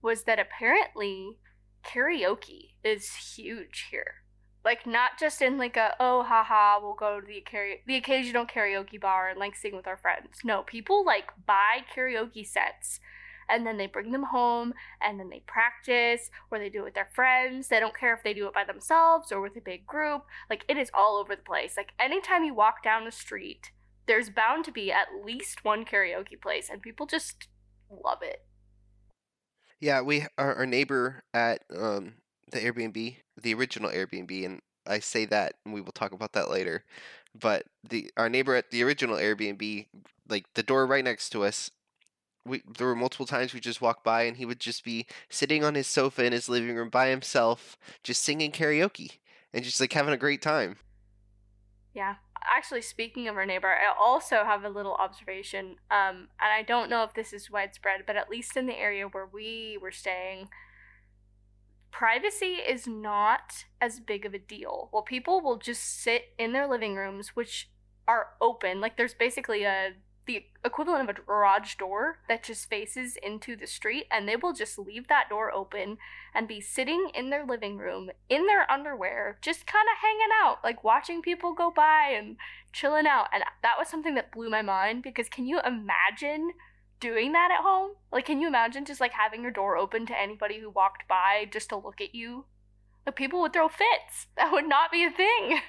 was 0.04 0.26
that 0.26 0.38
apparently 0.38 1.40
karaoke 1.84 2.76
is 2.84 3.16
huge 3.16 3.88
here. 3.90 4.18
Like 4.64 4.86
not 4.86 5.20
just 5.20 5.42
in 5.42 5.58
like 5.58 5.76
a 5.76 5.96
oh 6.00 6.22
haha 6.22 6.80
we'll 6.80 6.94
go 6.94 7.20
to 7.20 7.26
the 7.26 7.44
karaoke 7.44 7.80
the 7.88 7.96
occasional 7.96 8.46
karaoke 8.46 9.02
bar 9.02 9.30
and 9.30 9.40
like 9.40 9.56
sing 9.56 9.76
with 9.76 9.88
our 9.88 9.98
friends. 9.98 10.38
No, 10.44 10.62
people 10.62 11.04
like 11.04 11.32
buy 11.48 11.80
karaoke 11.96 12.46
sets 12.46 13.00
and 13.50 13.66
then 13.66 13.78
they 13.78 13.88
bring 13.88 14.12
them 14.12 14.24
home 14.24 14.74
and 15.02 15.20
then 15.20 15.30
they 15.30 15.44
practice 15.46 16.30
or 16.52 16.60
they 16.60 16.70
do 16.70 16.80
it 16.80 16.86
with 16.86 16.94
their 16.94 17.10
friends. 17.14 17.68
They 17.68 17.80
don't 17.80 17.98
care 17.98 18.14
if 18.14 18.24
they 18.24 18.34
do 18.34 18.48
it 18.48 18.54
by 18.54 18.64
themselves 18.64 19.32
or 19.32 19.42
with 19.42 19.56
a 19.58 19.62
big 19.62 19.86
group. 19.86 20.24
Like 20.50 20.66
it 20.68 20.78
is 20.78 20.92
all 20.94 21.18
over 21.18 21.36
the 21.36 21.42
place. 21.42 21.76
Like 21.78 21.94
anytime 22.00 22.44
you 22.44 22.54
walk 22.54 22.84
down 22.84 23.06
the 23.06 23.12
street, 23.12 23.72
there's 24.06 24.30
bound 24.30 24.66
to 24.66 24.72
be 24.72 24.92
at 24.92 25.08
least 25.24 25.64
one 25.64 25.86
karaoke 25.86 26.40
place 26.42 26.70
and 26.70 26.82
people 26.82 27.06
just 27.06 27.48
love 27.90 28.20
it. 28.22 28.46
Yeah, 29.80 30.02
we 30.02 30.26
our, 30.38 30.56
our 30.56 30.66
neighbor 30.66 31.24
at 31.34 31.64
um 31.76 32.14
the 32.52 32.60
Airbnb, 32.60 33.18
the 33.42 33.54
original 33.54 33.90
Airbnb 33.90 34.46
and 34.46 34.62
I 34.86 35.00
say 35.00 35.26
that 35.26 35.56
and 35.66 35.74
we 35.74 35.82
will 35.82 35.92
talk 35.92 36.12
about 36.12 36.34
that 36.34 36.50
later. 36.50 36.84
But 37.40 37.66
the 37.88 38.12
our 38.18 38.30
neighbor 38.30 38.56
at 38.56 38.72
the 38.72 38.84
original 38.84 39.18
Airbnb, 39.18 39.88
like 40.30 40.46
the 40.54 40.64
door 40.64 40.86
right 40.86 41.04
next 41.04 41.30
to 41.32 41.44
us 41.44 41.72
we 42.46 42.62
there 42.78 42.88
were 42.88 42.96
multiple 42.96 43.26
times 43.26 43.54
we 43.54 43.60
just 43.60 43.82
walked 43.82 44.04
by 44.04 44.24
and 44.24 44.38
he 44.38 44.46
would 44.46 44.60
just 44.60 44.84
be 44.84 45.06
sitting 45.30 45.64
on 45.64 45.76
his 45.76 45.88
sofa 45.88 46.26
in 46.26 46.34
his 46.34 46.50
living 46.50 46.76
room 46.76 46.90
by 46.90 47.08
himself, 47.08 47.78
just 48.04 48.24
singing 48.24 48.52
karaoke 48.52 49.20
and 49.54 49.64
just 49.64 49.80
like 49.80 49.94
having 49.94 50.14
a 50.14 50.18
great 50.18 50.42
time. 50.42 50.78
Yeah. 51.94 52.16
Actually, 52.46 52.82
speaking 52.82 53.28
of 53.28 53.38
our 53.38 53.46
neighbor, 53.46 53.70
I 53.70 53.94
also 53.98 54.44
have 54.44 54.66
a 54.66 54.70
little 54.70 54.96
observation. 54.96 55.78
Um, 55.90 56.28
and 56.42 56.52
I 56.52 56.62
don't 56.62 56.90
know 56.90 57.04
if 57.04 57.14
this 57.14 57.32
is 57.32 57.50
widespread, 57.50 58.02
but 58.06 58.18
at 58.18 58.30
least 58.30 58.58
in 58.58 58.66
the 58.66 58.78
area 58.78 59.08
where 59.08 59.28
we 59.32 59.78
were 59.82 59.92
staying, 59.92 60.50
privacy 61.90 62.56
is 62.56 62.86
not 62.86 63.66
as 63.80 64.02
big 64.02 64.26
of 64.26 64.34
a 64.34 64.40
deal. 64.40 64.90
Well, 64.92 65.04
people 65.04 65.40
will 65.40 65.58
just 65.58 66.02
sit 66.02 66.34
in 66.38 66.52
their 66.52 66.68
living 66.68 66.96
rooms, 66.96 67.30
which 67.30 67.70
are 68.08 68.30
open. 68.42 68.82
Like 68.82 68.98
there's 68.98 69.14
basically 69.14 69.64
a 69.64 69.94
the 70.26 70.46
equivalent 70.64 71.10
of 71.10 71.16
a 71.16 71.20
garage 71.20 71.76
door 71.76 72.20
that 72.30 72.44
just 72.44 72.70
faces 72.70 73.18
into 73.22 73.56
the 73.56 73.68
street 73.68 74.06
and 74.10 74.28
they 74.28 74.36
will 74.36 74.54
just 74.54 74.80
leave 74.80 75.08
that 75.08 75.30
door 75.30 75.52
open 75.52 75.98
and 76.34 76.48
be 76.48 76.62
sitting 76.62 77.10
in 77.14 77.30
their 77.30 77.46
living 77.46 77.78
room 77.78 78.10
in 78.30 78.46
their 78.46 78.70
underwear 78.72 79.38
just 79.42 79.68
kind 79.68 79.88
of 79.92 80.02
hanging 80.02 80.34
out 80.42 80.58
like 80.64 80.84
watching 80.84 81.22
people 81.22 81.54
go 81.54 81.72
by 81.76 82.14
and 82.18 82.38
chilling 82.72 83.08
out. 83.08 83.28
And 83.34 83.44
that 83.62 83.76
was 83.78 83.88
something 83.88 84.16
that 84.16 84.32
blew 84.32 84.50
my 84.50 84.62
mind 84.62 85.04
because 85.04 85.30
can 85.30 85.46
you 85.46 85.60
imagine 85.66 86.52
doing 87.00 87.34
that 87.34 87.50
at 87.52 87.64
home? 87.64 87.92
Like 88.12 88.26
can 88.26 88.40
you 88.40 88.48
imagine 88.48 88.86
just 88.86 89.02
like 89.02 89.14
having 89.14 89.42
your 89.42 89.52
door 89.52 89.78
open 89.78 90.06
to 90.08 90.20
anybody 90.20 90.60
who 90.60 90.70
walked 90.70 91.08
by 91.08 91.48
just 91.52 91.70
to 91.70 91.78
look 91.78 92.00
at 92.02 92.16
you? 92.16 92.46
Like 93.06 93.16
people 93.16 93.42
would 93.42 93.54
throw 93.54 93.68
fits. 93.68 94.28
That 94.38 94.52
would 94.52 94.68
not 94.68 94.92
be 94.92 95.04
a 95.04 95.12
thing. 95.12 95.60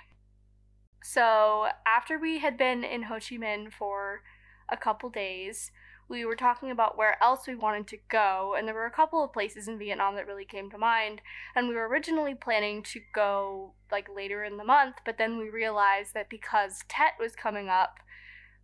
So 1.02 1.66
after 1.86 2.18
we 2.18 2.38
had 2.38 2.56
been 2.56 2.82
in 2.82 3.04
ho 3.04 3.16
chi 3.16 3.36
minh 3.36 3.70
for 3.70 4.22
a 4.68 4.76
couple 4.76 5.10
days. 5.10 5.70
We 6.08 6.24
were 6.24 6.36
talking 6.36 6.70
about 6.70 6.98
where 6.98 7.16
else 7.22 7.46
we 7.46 7.54
wanted 7.54 7.86
to 7.88 7.98
go, 8.10 8.54
and 8.56 8.68
there 8.68 8.74
were 8.74 8.84
a 8.86 8.90
couple 8.90 9.24
of 9.24 9.32
places 9.32 9.68
in 9.68 9.78
Vietnam 9.78 10.16
that 10.16 10.26
really 10.26 10.44
came 10.44 10.70
to 10.70 10.78
mind. 10.78 11.22
And 11.56 11.68
we 11.68 11.74
were 11.74 11.88
originally 11.88 12.34
planning 12.34 12.82
to 12.84 13.00
go 13.14 13.72
like 13.90 14.08
later 14.14 14.44
in 14.44 14.58
the 14.58 14.64
month, 14.64 14.96
but 15.06 15.16
then 15.16 15.38
we 15.38 15.48
realized 15.48 16.12
that 16.14 16.28
because 16.28 16.84
Tet 16.88 17.14
was 17.18 17.34
coming 17.34 17.68
up, 17.68 17.96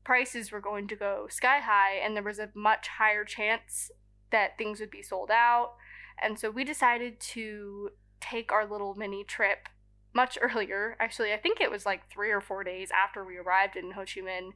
prices 0.04 0.52
were 0.52 0.60
going 0.60 0.86
to 0.88 0.96
go 0.96 1.26
sky 1.30 1.60
high, 1.60 1.94
and 1.94 2.14
there 2.14 2.22
was 2.22 2.38
a 2.38 2.50
much 2.54 2.88
higher 2.98 3.24
chance 3.24 3.90
that 4.30 4.58
things 4.58 4.80
would 4.80 4.90
be 4.90 5.02
sold 5.02 5.30
out. 5.30 5.74
And 6.22 6.38
so 6.38 6.50
we 6.50 6.64
decided 6.64 7.20
to 7.20 7.90
take 8.20 8.52
our 8.52 8.66
little 8.66 8.94
mini 8.94 9.24
trip 9.24 9.68
much 10.14 10.38
earlier. 10.42 10.96
Actually, 11.00 11.32
I 11.32 11.38
think 11.38 11.60
it 11.60 11.70
was 11.70 11.86
like 11.86 12.10
three 12.10 12.30
or 12.30 12.40
four 12.40 12.64
days 12.64 12.90
after 12.90 13.24
we 13.24 13.36
arrived 13.36 13.76
in 13.76 13.92
Ho 13.92 14.00
Chi 14.00 14.20
Minh 14.20 14.50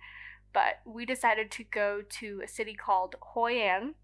but 0.55 0.81
we 0.87 1.05
decided 1.05 1.51
to 1.51 1.65
go 1.65 2.01
to 2.21 2.41
a 2.43 2.49
city 2.49 2.75
called 2.75 3.17
Hoi 3.21 3.61
An. 3.61 3.95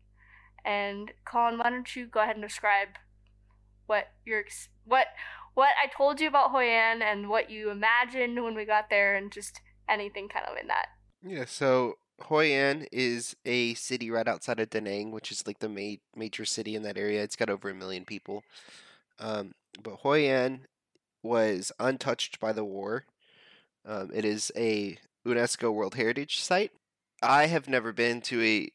And 0.64 1.12
Collin, 1.24 1.58
why 1.58 1.70
don't 1.70 1.96
you 1.96 2.06
go 2.06 2.20
ahead 2.20 2.36
and 2.36 2.42
describe 2.42 2.88
what 3.86 4.08
your 4.26 4.44
what 4.84 5.06
what 5.54 5.70
I 5.82 5.86
told 5.96 6.20
you 6.20 6.28
about 6.28 6.50
Hoi 6.50 6.66
An 6.66 7.00
and 7.00 7.30
what 7.30 7.50
you 7.50 7.70
imagined 7.70 8.42
when 8.42 8.54
we 8.54 8.66
got 8.66 8.90
there, 8.90 9.14
and 9.14 9.32
just 9.32 9.62
anything 9.88 10.28
kind 10.28 10.46
of 10.46 10.58
in 10.60 10.68
that. 10.68 10.86
Yeah. 11.22 11.46
So 11.46 11.94
Hoi 12.22 12.52
An 12.52 12.86
is 12.92 13.34
a 13.46 13.74
city 13.74 14.10
right 14.10 14.28
outside 14.28 14.60
of 14.60 14.70
Da 14.70 14.80
Nang, 14.80 15.12
which 15.12 15.32
is 15.32 15.46
like 15.46 15.60
the 15.60 15.68
ma- 15.68 16.00
major 16.14 16.44
city 16.44 16.74
in 16.74 16.82
that 16.82 16.98
area. 16.98 17.22
It's 17.22 17.36
got 17.36 17.48
over 17.48 17.70
a 17.70 17.74
million 17.74 18.04
people. 18.04 18.42
Um, 19.18 19.52
but 19.82 19.96
Hoi 19.96 20.28
An 20.28 20.66
was 21.22 21.72
untouched 21.78 22.40
by 22.40 22.52
the 22.52 22.64
war. 22.64 23.06
Um, 23.84 24.10
it 24.12 24.24
is 24.24 24.52
a 24.56 24.98
UNESCO 25.26 25.72
World 25.72 25.94
Heritage 25.94 26.40
Site. 26.40 26.72
I 27.22 27.46
have 27.46 27.68
never 27.68 27.92
been 27.92 28.20
to 28.22 28.42
a 28.42 28.70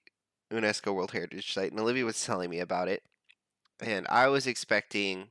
UNESCO 0.53 0.93
World 0.93 1.11
Heritage 1.11 1.53
Site, 1.53 1.71
and 1.71 1.79
Olivia 1.79 2.05
was 2.05 2.23
telling 2.23 2.49
me 2.49 2.59
about 2.59 2.87
it. 2.87 3.03
And 3.79 4.05
I 4.09 4.27
was 4.27 4.47
expecting 4.47 5.29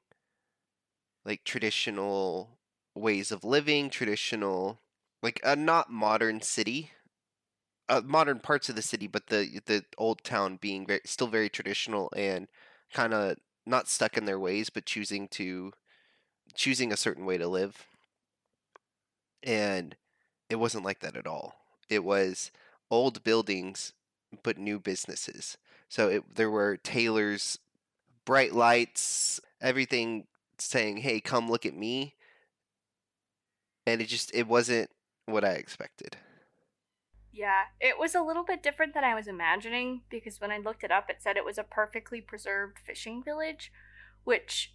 like 1.24 1.44
traditional 1.44 2.58
ways 2.94 3.32
of 3.32 3.44
living, 3.44 3.90
traditional 3.90 4.80
like 5.22 5.40
a 5.42 5.56
not 5.56 5.90
modern 5.90 6.42
city, 6.42 6.90
uh, 7.88 8.02
modern 8.04 8.40
parts 8.40 8.68
of 8.68 8.76
the 8.76 8.82
city, 8.82 9.06
but 9.06 9.28
the 9.28 9.60
the 9.66 9.84
old 9.98 10.22
town 10.24 10.58
being 10.60 10.86
very, 10.86 11.00
still 11.04 11.28
very 11.28 11.48
traditional 11.48 12.12
and 12.16 12.48
kind 12.92 13.14
of 13.14 13.36
not 13.66 13.88
stuck 13.88 14.16
in 14.16 14.26
their 14.26 14.38
ways, 14.38 14.70
but 14.70 14.84
choosing 14.84 15.28
to 15.28 15.72
choosing 16.54 16.92
a 16.92 16.96
certain 16.96 17.24
way 17.24 17.38
to 17.38 17.48
live. 17.48 17.86
And 19.42 19.96
it 20.48 20.56
wasn't 20.56 20.84
like 20.84 21.00
that 21.00 21.16
at 21.16 21.26
all. 21.26 21.54
It 21.88 22.04
was 22.04 22.50
old 22.90 23.24
buildings 23.24 23.92
but 24.42 24.58
new 24.58 24.78
businesses. 24.78 25.56
So 25.88 26.08
it, 26.08 26.34
there 26.34 26.50
were 26.50 26.76
tailors, 26.76 27.58
bright 28.24 28.52
lights, 28.52 29.40
everything 29.60 30.26
saying, 30.58 30.98
"Hey, 30.98 31.20
come 31.20 31.50
look 31.50 31.66
at 31.66 31.76
me." 31.76 32.14
And 33.86 34.00
it 34.00 34.06
just 34.06 34.34
it 34.34 34.46
wasn't 34.46 34.90
what 35.26 35.44
I 35.44 35.52
expected. 35.52 36.16
Yeah, 37.32 37.64
it 37.80 37.98
was 37.98 38.14
a 38.14 38.22
little 38.22 38.44
bit 38.44 38.62
different 38.62 38.94
than 38.94 39.02
I 39.02 39.14
was 39.14 39.26
imagining 39.26 40.02
because 40.08 40.40
when 40.40 40.52
I 40.52 40.58
looked 40.58 40.84
it 40.84 40.92
up, 40.92 41.10
it 41.10 41.20
said 41.20 41.36
it 41.36 41.44
was 41.44 41.58
a 41.58 41.64
perfectly 41.64 42.20
preserved 42.20 42.78
fishing 42.78 43.24
village, 43.24 43.72
which 44.22 44.74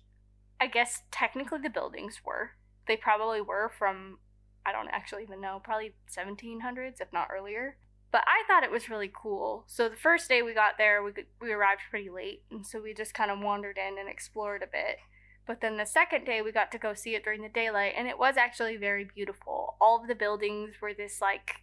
I 0.60 0.68
guess 0.68 1.04
technically 1.10 1.60
the 1.60 1.70
buildings 1.70 2.20
were. 2.26 2.52
They 2.86 2.98
probably 2.98 3.40
were 3.40 3.72
from 3.78 4.20
I 4.66 4.72
don't 4.72 4.90
actually 4.90 5.24
even 5.24 5.42
know, 5.42 5.62
probably 5.64 5.94
1700s, 6.16 7.02
if 7.02 7.12
not 7.14 7.30
earlier. 7.34 7.78
But 8.12 8.24
I 8.26 8.44
thought 8.48 8.64
it 8.64 8.72
was 8.72 8.90
really 8.90 9.12
cool. 9.14 9.66
So 9.68 9.88
the 9.88 9.96
first 9.96 10.28
day 10.30 10.42
we 10.42 10.54
got 10.54 10.78
there, 10.78 11.04
we 11.04 11.12
we 11.40 11.52
arrived 11.52 11.82
pretty 11.90 12.10
late, 12.10 12.44
and 12.50 12.66
so 12.66 12.82
we 12.82 12.94
just 12.94 13.14
kind 13.14 13.30
of 13.30 13.40
wandered 13.40 13.78
in 13.78 14.00
and 14.00 14.10
explored 14.10 14.64
a 14.64 14.68
bit. 14.68 14.98
But 15.46 15.62
then 15.62 15.78
the 15.78 15.86
second 15.86 16.26
day, 16.26 16.42
we 16.42 16.52
got 16.52 16.72
to 16.72 16.78
go 16.78 16.94
see 16.94 17.16
it 17.16 17.24
during 17.24 17.42
the 17.42 17.50
daylight, 17.50 17.94
and 17.98 18.08
it 18.08 18.20
was 18.20 18.38
actually 18.38 18.78
very 18.78 19.04
beautiful. 19.04 19.78
All 19.80 20.02
of 20.02 20.08
the 20.08 20.16
buildings 20.16 20.76
were 20.82 20.94
this 20.94 21.22
like 21.22 21.62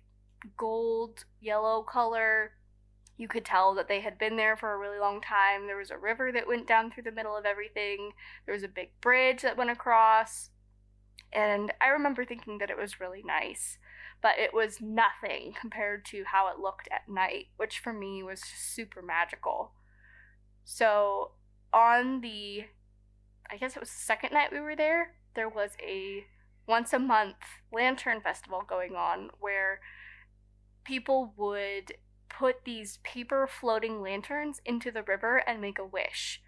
gold 0.57 1.25
yellow 1.41 1.83
color. 1.83 2.53
You 3.17 3.29
could 3.29 3.45
tell 3.45 3.75
that 3.75 3.89
they 3.89 4.01
had 4.01 4.19
been 4.19 4.37
there 4.37 4.57
for 4.57 4.75
a 4.75 4.79
really 4.79 4.99
long 4.99 5.21
time. 5.21 5.67
There 5.67 5.77
was 5.77 5.91
a 5.91 5.99
river 5.99 6.31
that 6.33 6.47
went 6.47 6.67
down 6.67 6.91
through 6.91 7.05
the 7.05 7.13
middle 7.13 7.37
of 7.37 7.47
everything, 7.47 8.13
there 8.45 8.55
was 8.55 8.63
a 8.63 8.69
big 8.69 8.91
bridge 9.01 9.43
that 9.43 9.57
went 9.57 9.71
across. 9.71 10.51
And 11.33 11.73
I 11.81 11.89
remember 11.89 12.25
thinking 12.25 12.59
that 12.59 12.71
it 12.71 12.79
was 12.79 13.01
really 13.01 13.23
nice, 13.23 13.79
but 14.23 14.39
it 14.39 14.55
was 14.55 14.81
nothing 14.81 15.55
compared 15.61 16.05
to 16.07 16.25
how 16.27 16.49
it 16.49 16.61
looked 16.61 16.89
at 16.91 17.09
night, 17.09 17.49
which 17.57 17.79
for 17.79 17.93
me 17.93 18.23
was 18.23 18.41
super 18.41 19.03
magical. 19.03 19.73
So, 20.65 21.33
on 21.73 22.21
the, 22.23 22.65
I 23.51 23.57
guess 23.57 23.77
it 23.77 23.81
was 23.81 23.91
the 23.91 24.01
second 24.01 24.33
night 24.33 24.53
we 24.53 24.61
were 24.61 24.77
there, 24.77 25.13
there 25.35 25.49
was 25.49 25.73
a 25.81 26.25
once 26.67 26.93
a 26.93 26.99
month 26.99 27.37
lantern 27.73 28.21
festival 28.21 28.63
going 28.67 28.97
on 28.97 29.31
where 29.39 29.81
people 30.85 31.33
would 31.37 31.93
put 32.29 32.65
these 32.65 32.99
paper 33.05 33.47
floating 33.47 34.03
lanterns 34.03 34.61
into 34.65 34.91
the 34.91 35.03
river 35.03 35.43
and 35.47 35.61
make 35.61 35.79
a 35.79 35.87
wish. 35.87 36.41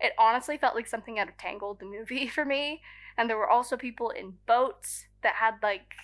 It 0.00 0.12
honestly 0.18 0.58
felt 0.58 0.74
like 0.74 0.86
something 0.86 1.18
out 1.18 1.28
of 1.28 1.36
Tangled, 1.36 1.80
the 1.80 1.86
movie, 1.86 2.28
for 2.34 2.44
me. 2.44 2.82
And 3.16 3.30
there 3.30 3.36
were 3.36 3.48
also 3.48 3.76
people 3.76 4.10
in 4.10 4.34
boats 4.46 5.06
that 5.22 5.36
had 5.36 5.54
like 5.62 5.94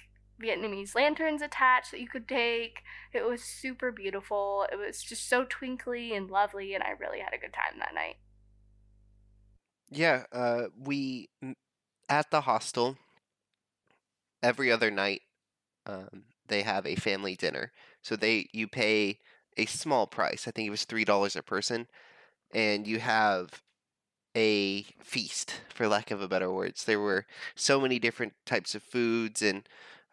Vietnamese 0.40 0.94
lanterns 0.94 1.42
attached 1.42 1.90
that 1.90 2.00
you 2.00 2.08
could 2.08 2.28
take. 2.28 2.82
It 3.12 3.26
was 3.26 3.42
super 3.42 3.92
beautiful. 3.92 4.66
It 4.72 4.76
was 4.76 5.02
just 5.02 5.28
so 5.28 5.44
twinkly 5.48 6.14
and 6.14 6.30
lovely, 6.30 6.74
and 6.74 6.82
I 6.82 6.90
really 6.90 7.20
had 7.20 7.34
a 7.34 7.38
good 7.38 7.52
time 7.52 7.78
that 7.78 7.94
night. 7.94 8.16
Yeah, 9.90 10.24
uh, 10.32 10.68
we 10.78 11.28
at 12.08 12.30
the 12.30 12.42
hostel 12.42 12.96
every 14.42 14.70
other 14.70 14.90
night. 14.90 15.22
Um, 15.86 16.24
they 16.46 16.62
have 16.62 16.86
a 16.86 16.96
family 16.96 17.36
dinner, 17.36 17.72
so 18.02 18.16
they 18.16 18.48
you 18.52 18.68
pay 18.68 19.18
a 19.56 19.66
small 19.66 20.06
price. 20.06 20.46
I 20.46 20.52
think 20.52 20.66
it 20.66 20.70
was 20.70 20.84
three 20.84 21.04
dollars 21.04 21.36
a 21.36 21.42
person, 21.42 21.86
and 22.54 22.86
you 22.86 23.00
have 23.00 23.62
a 24.36 24.82
feast, 25.02 25.60
for 25.74 25.88
lack 25.88 26.10
of 26.10 26.22
a 26.22 26.28
better 26.28 26.52
words. 26.52 26.84
There 26.84 27.00
were 27.00 27.26
so 27.54 27.80
many 27.80 27.98
different 27.98 28.34
types 28.46 28.74
of 28.74 28.82
foods, 28.82 29.42
and 29.42 29.68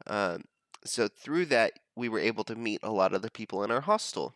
um, 0.05 0.45
so 0.83 1.07
through 1.07 1.45
that, 1.47 1.74
we 1.95 2.09
were 2.09 2.19
able 2.19 2.43
to 2.45 2.55
meet 2.55 2.79
a 2.83 2.91
lot 2.91 3.13
of 3.13 3.21
the 3.21 3.31
people 3.31 3.63
in 3.63 3.71
our 3.71 3.81
hostel 3.81 4.36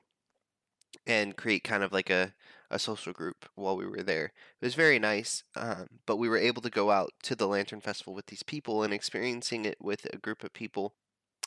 and 1.07 1.37
create 1.37 1.63
kind 1.63 1.83
of 1.83 1.91
like 1.91 2.09
a, 2.09 2.33
a 2.69 2.79
social 2.79 3.13
group 3.13 3.45
while 3.55 3.77
we 3.77 3.87
were 3.87 4.03
there. 4.03 4.33
It 4.61 4.65
was 4.65 4.75
very 4.75 4.99
nice, 4.99 5.43
um, 5.55 5.87
but 6.05 6.17
we 6.17 6.29
were 6.29 6.37
able 6.37 6.61
to 6.61 6.69
go 6.69 6.91
out 6.91 7.11
to 7.23 7.35
the 7.35 7.47
Lantern 7.47 7.81
Festival 7.81 8.13
with 8.13 8.27
these 8.27 8.43
people 8.43 8.83
and 8.83 8.93
experiencing 8.93 9.65
it 9.65 9.77
with 9.81 10.05
a 10.13 10.17
group 10.17 10.43
of 10.43 10.53
people 10.53 10.93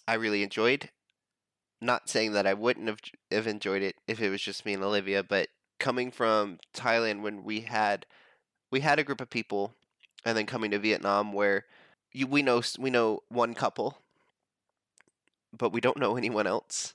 I 0.07 0.15
really 0.15 0.43
enjoyed. 0.43 0.91
Not 1.81 2.09
saying 2.09 2.33
that 2.33 2.47
I 2.47 2.55
wouldn't 2.55 2.89
have, 2.89 2.99
have 3.31 3.47
enjoyed 3.47 3.83
it 3.83 3.97
if 4.07 4.21
it 4.21 4.31
was 4.31 4.43
just 4.43 4.65
me 4.65 4.75
and 4.75 4.83
Olivia, 4.83 5.23
but 5.23 5.49
coming 5.79 6.11
from 6.11 6.59
Thailand 6.75 7.21
when 7.23 7.45
we 7.45 7.61
had 7.61 8.07
we 8.75 8.81
had 8.81 8.99
a 8.99 9.05
group 9.05 9.21
of 9.21 9.31
people, 9.31 9.73
and 10.25 10.37
then 10.37 10.47
coming 10.47 10.73
to 10.73 10.81
Vietnam 10.81 11.33
where 11.33 11.65
you, 12.11 12.27
we 12.27 12.43
know 12.43 12.61
we 12.77 12.91
know 12.91 13.23
one 13.29 13.55
couple, 13.55 13.99
but 15.57 15.73
we 15.73 15.81
don't 15.81 15.97
know 15.97 16.17
anyone 16.23 16.49
else. 16.49 16.95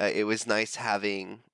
Uh, 0.00 0.10
it 0.12 0.24
was 0.24 0.48
nice 0.48 0.74
having 0.74 1.44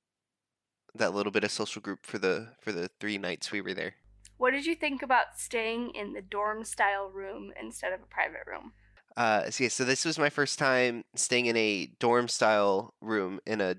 that 0.94 1.12
little 1.12 1.30
bit 1.30 1.44
of 1.44 1.50
social 1.50 1.82
group 1.82 2.06
for 2.06 2.16
the 2.16 2.48
for 2.58 2.72
the 2.72 2.88
three 2.98 3.18
nights 3.18 3.52
we 3.52 3.60
were 3.60 3.74
there. 3.74 3.96
What 4.38 4.52
did 4.52 4.64
you 4.64 4.74
think 4.74 5.02
about 5.02 5.36
staying 5.36 5.90
in 5.94 6.14
the 6.14 6.22
dorm 6.22 6.64
style 6.64 7.10
room 7.10 7.52
instead 7.60 7.92
of 7.92 8.00
a 8.00 8.06
private 8.06 8.46
room? 8.46 8.72
Uh, 9.18 9.50
so 9.50 9.64
yeah, 9.64 9.68
so 9.68 9.84
this 9.84 10.06
was 10.06 10.18
my 10.18 10.30
first 10.30 10.58
time 10.58 11.04
staying 11.14 11.44
in 11.44 11.58
a 11.58 11.90
dorm 11.98 12.28
style 12.28 12.94
room 13.02 13.38
in 13.46 13.60
a 13.60 13.76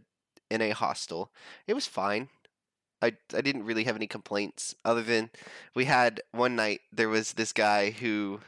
in 0.51 0.61
a 0.61 0.69
hostel. 0.69 1.31
It 1.65 1.73
was 1.73 1.87
fine. 1.87 2.29
I 3.01 3.13
I 3.33 3.41
didn't 3.41 3.65
really 3.65 3.85
have 3.85 3.95
any 3.95 4.07
complaints 4.07 4.75
other 4.83 5.01
than 5.01 5.29
we 5.75 5.85
had 5.85 6.21
one 6.31 6.55
night 6.55 6.81
there 6.91 7.09
was 7.09 7.33
this 7.33 7.53
guy 7.53 7.91
who 7.91 8.39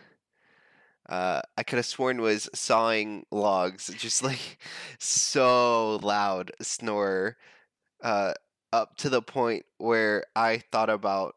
uh, 1.12 1.42
I 1.58 1.64
could 1.64 1.76
have 1.76 1.86
sworn 1.86 2.22
was 2.22 2.50
sawing 2.54 3.26
logs, 3.32 3.88
just 3.98 4.24
like 4.24 4.58
so 4.98 5.98
loud 6.02 6.52
snorer, 6.62 7.38
uh, 8.02 8.34
up 8.72 8.96
to 8.98 9.10
the 9.10 9.22
point 9.22 9.66
where 9.78 10.24
I 10.36 10.64
thought 10.72 10.90
about 10.90 11.36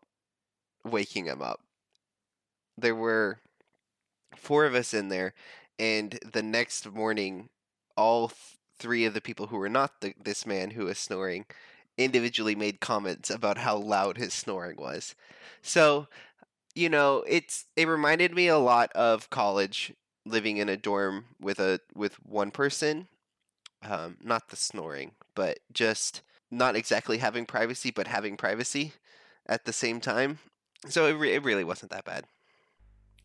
waking 0.85 1.27
him 1.27 1.43
up. 1.43 1.61
There 2.79 2.95
were 2.95 3.41
four 4.37 4.65
of 4.65 4.75
us 4.75 4.95
in 4.95 5.09
there, 5.09 5.35
and 5.79 6.19
the 6.33 6.43
next 6.43 6.91
morning, 6.93 7.49
all 7.97 8.29
th- 8.29 8.39
three 8.79 9.05
of 9.05 9.15
the 9.15 9.21
people 9.21 9.49
who 9.49 9.57
were 9.57 9.69
not 9.69 10.01
the, 10.01 10.15
this 10.23 10.47
man 10.47 10.71
who 10.71 10.85
was 10.85 10.99
snoring 10.99 11.47
individually 11.97 12.55
made 12.55 12.81
comments 12.81 13.31
about 13.31 13.59
how 13.59 13.77
loud 13.77 14.17
his 14.19 14.35
snoring 14.35 14.77
was. 14.77 15.15
So, 15.63 16.09
you 16.75 16.89
know, 16.89 17.25
it's 17.29 17.67
it 17.77 17.89
reminded 17.89 18.35
me 18.35 18.49
a 18.49 18.59
lot 18.59 18.93
of 18.93 19.31
college 19.31 19.93
living 20.27 20.57
in 20.57 20.69
a 20.69 20.77
dorm 20.77 21.27
with 21.41 21.59
a 21.59 21.81
with 21.95 22.15
one 22.25 22.51
person. 22.51 23.09
Um, 23.83 24.17
not 24.23 24.49
the 24.49 24.57
snoring, 24.57 25.13
but 25.35 25.59
just 25.73 26.23
not 26.51 26.75
exactly 26.75 27.19
having 27.19 27.45
privacy, 27.45 27.91
but 27.91 28.07
having 28.07 28.37
privacy 28.37 28.93
at 29.47 29.67
the 29.67 29.73
same 29.75 30.01
time. 30.01 30.39
So 30.89 31.07
it, 31.07 31.13
re- 31.13 31.35
it 31.35 31.45
really 31.45 31.65
wasn't 31.65 31.91
that 31.93 32.05
bad. 32.05 32.25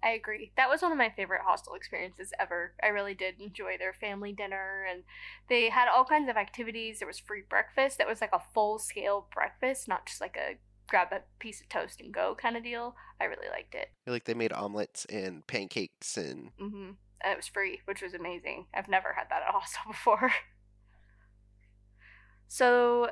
I 0.02 0.12
agree. 0.12 0.52
That 0.56 0.70
was 0.70 0.82
one 0.82 0.92
of 0.92 0.98
my 0.98 1.10
favorite 1.10 1.42
hostel 1.46 1.74
experiences 1.74 2.32
ever. 2.40 2.74
I 2.82 2.88
really 2.88 3.14
did 3.14 3.42
enjoy 3.42 3.78
their 3.78 3.94
family 3.94 4.32
dinner 4.32 4.86
and 4.90 5.04
they 5.50 5.70
had 5.70 5.90
all 5.90 6.06
kinds 6.06 6.30
of 6.30 6.38
activities. 6.38 7.00
There 7.00 7.08
was 7.08 7.20
free 7.20 7.44
breakfast 7.48 7.98
that 7.98 8.08
was 8.08 8.22
like 8.22 8.34
a 8.34 8.42
full 8.54 8.80
scale 8.80 9.28
breakfast, 9.34 9.88
not 9.88 10.06
just 10.06 10.22
like 10.22 10.38
a 10.38 10.56
grab 10.90 11.10
a 11.12 11.22
piece 11.40 11.62
of 11.62 11.70
toast 11.70 12.00
and 12.02 12.14
go 12.14 12.36
kind 12.36 12.56
of 12.58 12.64
deal. 12.64 12.96
I 13.22 13.26
really 13.26 13.50
liked 13.50 13.76
it. 13.76 13.92
like 14.08 14.24
they 14.26 14.34
made 14.34 14.54
omelets 14.54 15.06
and 15.06 15.46
pancakes 15.48 16.18
and 16.18 16.52
hmm 16.58 16.92
And 17.22 17.34
it 17.34 17.38
was 17.38 17.48
free, 17.48 17.82
which 17.86 18.02
was 18.02 18.14
amazing. 18.14 18.68
I've 18.74 18.88
never 18.88 19.14
had 19.14 19.26
that 19.30 19.44
at 19.44 19.50
a 19.50 19.52
hostel 19.52 19.82
before. 19.92 20.32
so 22.48 23.12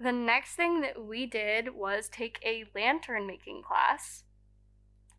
the 0.00 0.12
next 0.12 0.54
thing 0.54 0.80
that 0.80 1.02
we 1.04 1.26
did 1.26 1.74
was 1.74 2.08
take 2.08 2.38
a 2.44 2.64
lantern 2.74 3.26
making 3.26 3.62
class, 3.62 4.24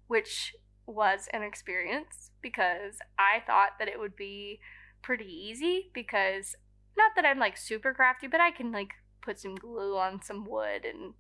which 0.08 0.56
was 0.90 1.28
an 1.34 1.44
experience 1.44 2.32
because 2.42 2.96
I 3.18 3.42
thought 3.46 3.72
that 3.80 3.88
it 3.88 4.00
would 4.00 4.16
be 4.16 4.60
pretty 5.02 5.26
easy 5.26 5.92
because 5.94 6.56
not 6.98 7.12
that 7.16 7.26
I'm 7.26 7.40
like 7.40 7.58
super 7.58 7.94
crafty, 7.94 8.28
but 8.28 8.42
I 8.42 8.52
can 8.52 8.72
like 8.72 8.92
put 9.22 9.40
some 9.40 9.56
glue 9.56 9.98
on 9.98 10.22
some 10.22 10.46
wood 10.46 10.86
and 10.86 11.14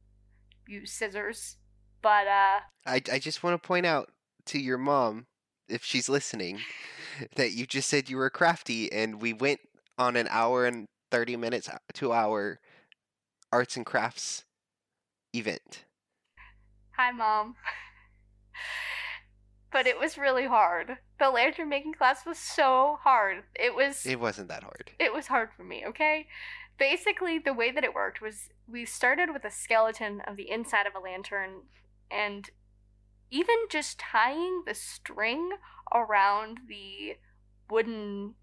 use 0.67 0.91
scissors. 0.91 1.57
But 2.01 2.27
uh 2.27 2.59
I 2.85 3.01
I 3.11 3.19
just 3.19 3.43
want 3.43 3.61
to 3.61 3.67
point 3.67 3.85
out 3.85 4.11
to 4.47 4.59
your 4.59 4.77
mom 4.77 5.27
if 5.67 5.83
she's 5.83 6.09
listening 6.09 6.59
that 7.35 7.51
you 7.51 7.65
just 7.65 7.89
said 7.89 8.09
you 8.09 8.17
were 8.17 8.29
crafty 8.29 8.91
and 8.91 9.21
we 9.21 9.33
went 9.33 9.59
on 9.97 10.15
an 10.15 10.27
hour 10.29 10.65
and 10.65 10.85
30 11.11 11.35
minutes 11.35 11.69
to 11.93 12.13
hour 12.13 12.59
arts 13.51 13.75
and 13.77 13.85
crafts 13.85 14.45
event. 15.33 15.85
hi 16.95 17.11
mom. 17.11 17.55
but 19.71 19.87
it 19.87 19.99
was 19.99 20.17
really 20.17 20.45
hard. 20.47 20.97
The 21.19 21.29
lantern 21.29 21.69
making 21.69 21.93
class 21.93 22.25
was 22.25 22.37
so 22.37 22.97
hard. 23.01 23.43
It 23.55 23.75
was 23.75 24.05
It 24.05 24.19
wasn't 24.19 24.47
that 24.49 24.63
hard. 24.63 24.91
it 24.99 25.13
was 25.13 25.27
hard 25.27 25.49
for 25.55 25.63
me, 25.63 25.83
okay? 25.87 26.27
Basically, 26.77 27.39
the 27.39 27.53
way 27.53 27.71
that 27.71 27.83
it 27.83 27.93
worked 27.93 28.21
was 28.21 28.49
we 28.67 28.85
started 28.85 29.33
with 29.33 29.43
a 29.43 29.51
skeleton 29.51 30.21
of 30.21 30.37
the 30.37 30.49
inside 30.49 30.87
of 30.87 30.95
a 30.95 30.99
lantern, 30.99 31.63
and 32.09 32.49
even 33.29 33.55
just 33.69 33.99
tying 33.99 34.63
the 34.65 34.73
string 34.73 35.51
around 35.93 36.61
the 36.67 37.17
wooden 37.69 38.35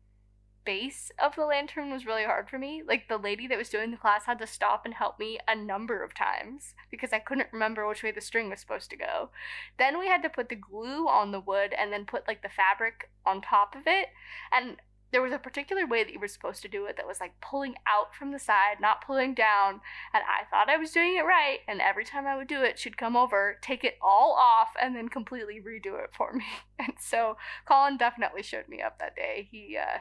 base 0.67 1.11
of 1.23 1.35
the 1.37 1.47
lantern 1.47 1.91
was 1.91 2.05
really 2.05 2.25
hard 2.25 2.51
for 2.51 2.59
me. 2.59 2.83
Like, 2.87 3.09
the 3.09 3.17
lady 3.17 3.47
that 3.47 3.57
was 3.57 3.71
doing 3.71 3.91
the 3.91 3.97
class 3.97 4.27
had 4.27 4.39
to 4.41 4.47
stop 4.47 4.85
and 4.85 4.93
help 4.93 5.19
me 5.19 5.39
a 5.49 5.55
number 5.55 6.03
of 6.03 6.15
times 6.15 6.75
because 6.91 7.13
I 7.13 7.21
couldn't 7.21 7.49
remember 7.53 7.89
which 7.89 8.03
way 8.03 8.11
the 8.11 8.21
string 8.21 8.51
was 8.51 8.61
supposed 8.61 8.91
to 8.91 8.97
go. 8.97 9.31
Then 9.79 9.99
we 9.99 10.09
had 10.09 10.23
to 10.25 10.29
put 10.29 10.51
the 10.51 10.57
glue 10.57 11.09
on 11.09 11.33
the 11.33 11.41
wood 11.41 11.73
and 11.73 11.93
then 11.93 12.05
put, 12.05 12.29
like, 12.29 12.43
the 12.43 12.51
fabric 12.51 13.11
on 13.25 13.41
top 13.41 13.75
of 13.75 13.83
it. 13.87 14.09
And 14.53 14.77
there 15.13 15.23
was 15.23 15.33
a 15.33 15.39
particular 15.39 15.87
way 15.87 16.03
that 16.03 16.13
you 16.13 16.21
were 16.21 16.29
supposed 16.29 16.63
to 16.63 16.69
do 16.69 16.85
it 16.87 16.97
that 16.97 17.07
was 17.07 17.21
like 17.21 17.41
pulling 17.41 17.75
out 17.87 18.15
from 18.15 18.33
the 18.33 18.39
side, 18.39 18.77
not 18.81 19.07
pulling 19.07 19.35
down. 19.35 19.81
And 20.13 20.23
I 20.25 20.45
thought 20.51 20.69
I 20.69 20.77
was 20.77 20.91
doing 20.91 21.17
it 21.17 21.25
right. 21.25 21.61
And 21.69 21.81
every 21.81 22.05
time 22.05 22.27
I 22.27 22.37
would 22.37 22.49
do 22.49 22.63
it, 22.63 22.79
she'd 22.79 22.99
come 22.99 23.17
over, 23.17 23.57
take 23.63 23.85
it 23.85 23.97
all 24.03 24.37
off, 24.39 24.71
and 24.81 24.97
then 24.97 25.09
completely 25.09 25.61
redo 25.61 26.03
it 26.03 26.11
for 26.17 26.33
me. 26.33 26.45
And 26.79 26.93
so 27.01 27.39
Collin 27.65 27.97
definitely 27.97 28.43
showed 28.43 28.69
me 28.69 28.83
up 28.83 28.99
that 28.99 29.17
day. 29.17 29.49
He, 29.51 29.79
uh, 29.79 30.01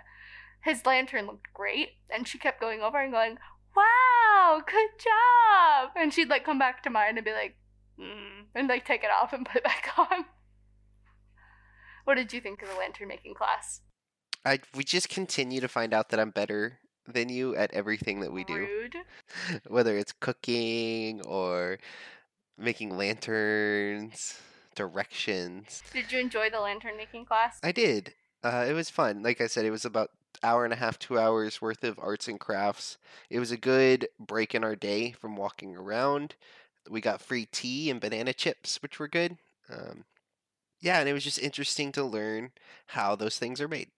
his 0.65 0.85
lantern 0.85 1.27
looked 1.27 1.53
great. 1.53 1.89
And 2.09 2.27
she 2.27 2.37
kept 2.37 2.59
going 2.59 2.81
over 2.81 2.99
and 2.99 3.13
going, 3.13 3.37
wow, 3.75 4.61
good 4.65 4.89
job. 4.99 5.91
And 5.95 6.11
she'd 6.13 6.29
like 6.29 6.43
come 6.43 6.59
back 6.59 6.83
to 6.83 6.89
mine 6.89 7.17
and 7.17 7.23
be 7.23 7.31
like, 7.31 7.55
mm, 7.99 8.45
and 8.55 8.67
like 8.67 8.85
take 8.85 9.03
it 9.03 9.11
off 9.11 9.31
and 9.31 9.45
put 9.51 9.57
it 9.57 9.63
back 9.63 9.89
on. 9.97 10.25
What 12.03 12.15
did 12.15 12.33
you 12.33 12.41
think 12.41 12.61
of 12.61 12.69
the 12.69 12.75
lantern 12.75 13.07
making 13.07 13.35
class? 13.35 13.81
I 14.43 14.59
we 14.75 14.83
just 14.83 15.09
continue 15.09 15.59
to 15.61 15.67
find 15.67 15.93
out 15.93 16.09
that 16.09 16.19
I'm 16.19 16.29
better 16.29 16.79
than 17.07 17.29
you 17.29 17.55
at 17.55 17.73
everything 17.73 18.19
that 18.19 18.31
we 18.31 18.43
do. 18.43 18.55
Rude. 18.55 18.95
Whether 19.67 19.97
it's 19.97 20.11
cooking 20.11 21.21
or 21.25 21.79
making 22.57 22.95
lanterns, 22.95 24.39
directions. 24.75 25.81
Did 25.93 26.11
you 26.11 26.19
enjoy 26.19 26.49
the 26.51 26.59
lantern 26.59 26.95
making 26.95 27.25
class? 27.25 27.59
I 27.63 27.71
did. 27.71 28.13
Uh, 28.43 28.65
it 28.67 28.73
was 28.73 28.91
fun. 28.91 29.23
Like 29.23 29.41
I 29.41 29.47
said, 29.47 29.65
it 29.65 29.71
was 29.71 29.85
about 29.85 30.11
hour 30.43 30.63
and 30.63 30.73
a 30.73 30.77
half, 30.77 30.99
two 30.99 31.19
hours 31.19 31.61
worth 31.61 31.83
of 31.83 31.99
arts 31.99 32.27
and 32.27 32.39
crafts. 32.39 32.97
It 33.29 33.39
was 33.39 33.51
a 33.51 33.57
good 33.57 34.07
break 34.19 34.55
in 34.55 34.63
our 34.63 34.75
day 34.75 35.11
from 35.11 35.35
walking 35.35 35.75
around. 35.75 36.35
We 36.89 37.01
got 37.01 37.21
free 37.21 37.47
tea 37.51 37.89
and 37.89 37.99
banana 37.99 38.33
chips, 38.33 38.81
which 38.81 38.99
were 38.99 39.07
good. 39.07 39.37
Um, 39.69 40.05
yeah, 40.79 40.99
and 40.99 41.09
it 41.09 41.13
was 41.13 41.23
just 41.23 41.39
interesting 41.39 41.91
to 41.93 42.03
learn 42.03 42.51
how 42.87 43.15
those 43.15 43.37
things 43.37 43.59
are 43.59 43.67
made. 43.67 43.89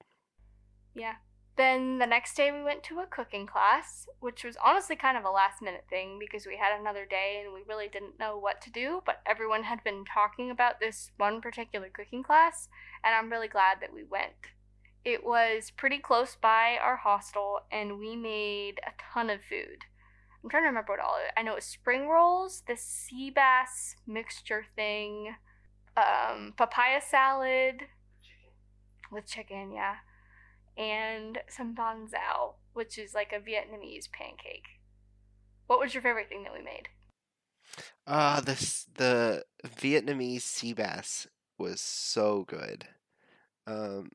Yeah. 0.95 1.15
Then 1.57 1.97
the 1.97 2.05
next 2.05 2.37
day 2.37 2.51
we 2.51 2.61
went 2.61 2.83
to 2.83 2.99
a 2.99 3.07
cooking 3.07 3.47
class, 3.47 4.07
which 4.19 4.43
was 4.43 4.57
honestly 4.63 4.95
kind 4.95 5.17
of 5.17 5.25
a 5.25 5.31
last 5.31 5.59
minute 5.59 5.85
thing 5.89 6.19
because 6.19 6.45
we 6.45 6.55
had 6.55 6.79
another 6.79 7.03
day 7.03 7.41
and 7.43 7.51
we 7.51 7.61
really 7.67 7.87
didn't 7.87 8.19
know 8.19 8.37
what 8.37 8.61
to 8.61 8.71
do, 8.71 9.01
but 9.07 9.21
everyone 9.25 9.63
had 9.63 9.83
been 9.83 10.05
talking 10.05 10.51
about 10.51 10.79
this 10.79 11.09
one 11.17 11.41
particular 11.41 11.89
cooking 11.89 12.21
class, 12.21 12.69
and 13.03 13.15
I'm 13.15 13.31
really 13.31 13.47
glad 13.47 13.81
that 13.81 13.91
we 13.91 14.03
went. 14.03 14.33
It 15.07 15.23
was 15.23 15.71
pretty 15.71 15.99
close 15.99 16.35
by 16.35 16.77
our 16.83 16.97
hostel 16.97 17.61
and 17.71 17.97
we 17.97 18.17
made 18.17 18.81
a 18.85 18.91
ton 19.13 19.29
of 19.29 19.39
food. 19.41 19.85
I'm 20.43 20.49
trying 20.49 20.63
to 20.63 20.67
remember 20.67 20.91
what 20.91 20.99
all 20.99 21.15
of 21.15 21.21
it. 21.21 21.31
I 21.37 21.43
know 21.43 21.53
it 21.53 21.55
was 21.55 21.63
spring 21.63 22.09
rolls, 22.09 22.63
the 22.67 22.75
sea 22.75 23.29
bass 23.29 23.95
mixture 24.05 24.65
thing, 24.75 25.35
um, 25.95 26.53
papaya 26.57 26.99
salad 27.01 27.83
with 29.09 29.25
chicken, 29.25 29.71
yeah 29.71 29.95
and 30.77 31.39
some 31.49 31.73
bánh 31.73 32.07
xèo, 32.07 32.53
which 32.73 32.97
is 32.97 33.13
like 33.13 33.33
a 33.33 33.39
Vietnamese 33.39 34.11
pancake. 34.11 34.79
What 35.67 35.79
was 35.79 35.93
your 35.93 36.03
favorite 36.03 36.29
thing 36.29 36.43
that 36.43 36.53
we 36.53 36.63
made? 36.63 36.89
Ah, 38.05 38.37
uh, 38.37 38.41
this 38.41 38.85
the 38.95 39.43
Vietnamese 39.65 40.41
sea 40.41 40.73
bass 40.73 41.27
was 41.57 41.81
so 41.81 42.45
good. 42.47 42.87
Um, 43.65 44.11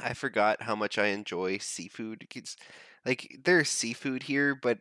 I 0.00 0.14
forgot 0.14 0.62
how 0.62 0.74
much 0.74 0.98
I 0.98 1.06
enjoy 1.06 1.58
seafood. 1.58 2.26
It's, 2.34 2.56
like 3.04 3.40
there's 3.44 3.68
seafood 3.68 4.24
here, 4.24 4.54
but 4.54 4.78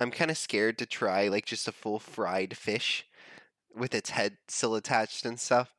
I'm 0.00 0.10
kind 0.10 0.30
of 0.30 0.38
scared 0.38 0.78
to 0.78 0.86
try 0.86 1.28
like 1.28 1.46
just 1.46 1.68
a 1.68 1.72
full 1.72 1.98
fried 1.98 2.56
fish 2.56 3.06
with 3.74 3.94
its 3.94 4.10
head 4.10 4.38
still 4.48 4.74
attached 4.74 5.24
and 5.24 5.38
stuff. 5.38 5.74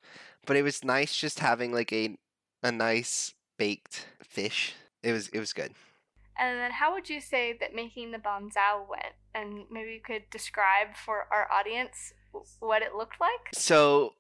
But 0.45 0.57
it 0.57 0.63
was 0.63 0.83
nice 0.83 1.15
just 1.15 1.39
having 1.39 1.73
like 1.73 1.91
a 1.91 2.17
a 2.63 2.71
nice 2.71 3.33
baked 3.57 4.07
fish. 4.23 4.73
It 5.03 5.11
was 5.11 5.29
it 5.29 5.39
was 5.39 5.53
good. 5.53 5.73
And 6.37 6.57
then 6.57 6.71
how 6.71 6.93
would 6.93 7.09
you 7.09 7.19
say 7.19 7.57
that 7.59 7.75
making 7.75 8.11
the 8.11 8.17
xèo 8.17 8.87
went? 8.87 9.13
And 9.35 9.65
maybe 9.69 9.91
you 9.91 10.01
could 10.01 10.23
describe 10.31 10.95
for 10.95 11.27
our 11.31 11.49
audience 11.51 12.13
what 12.59 12.81
it 12.81 12.95
looked 12.95 13.19
like? 13.19 13.53
So 13.53 14.13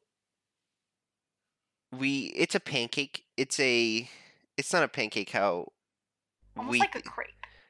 we 1.97 2.33
it's 2.35 2.55
a 2.55 2.59
pancake. 2.59 3.23
It's 3.37 3.59
a 3.59 4.09
it's 4.57 4.73
not 4.73 4.83
a 4.83 4.87
pancake 4.87 5.31
how 5.31 5.71
almost 6.57 6.71
we, 6.71 6.79
like 6.79 6.95
a 6.95 7.01
crepe. 7.01 7.29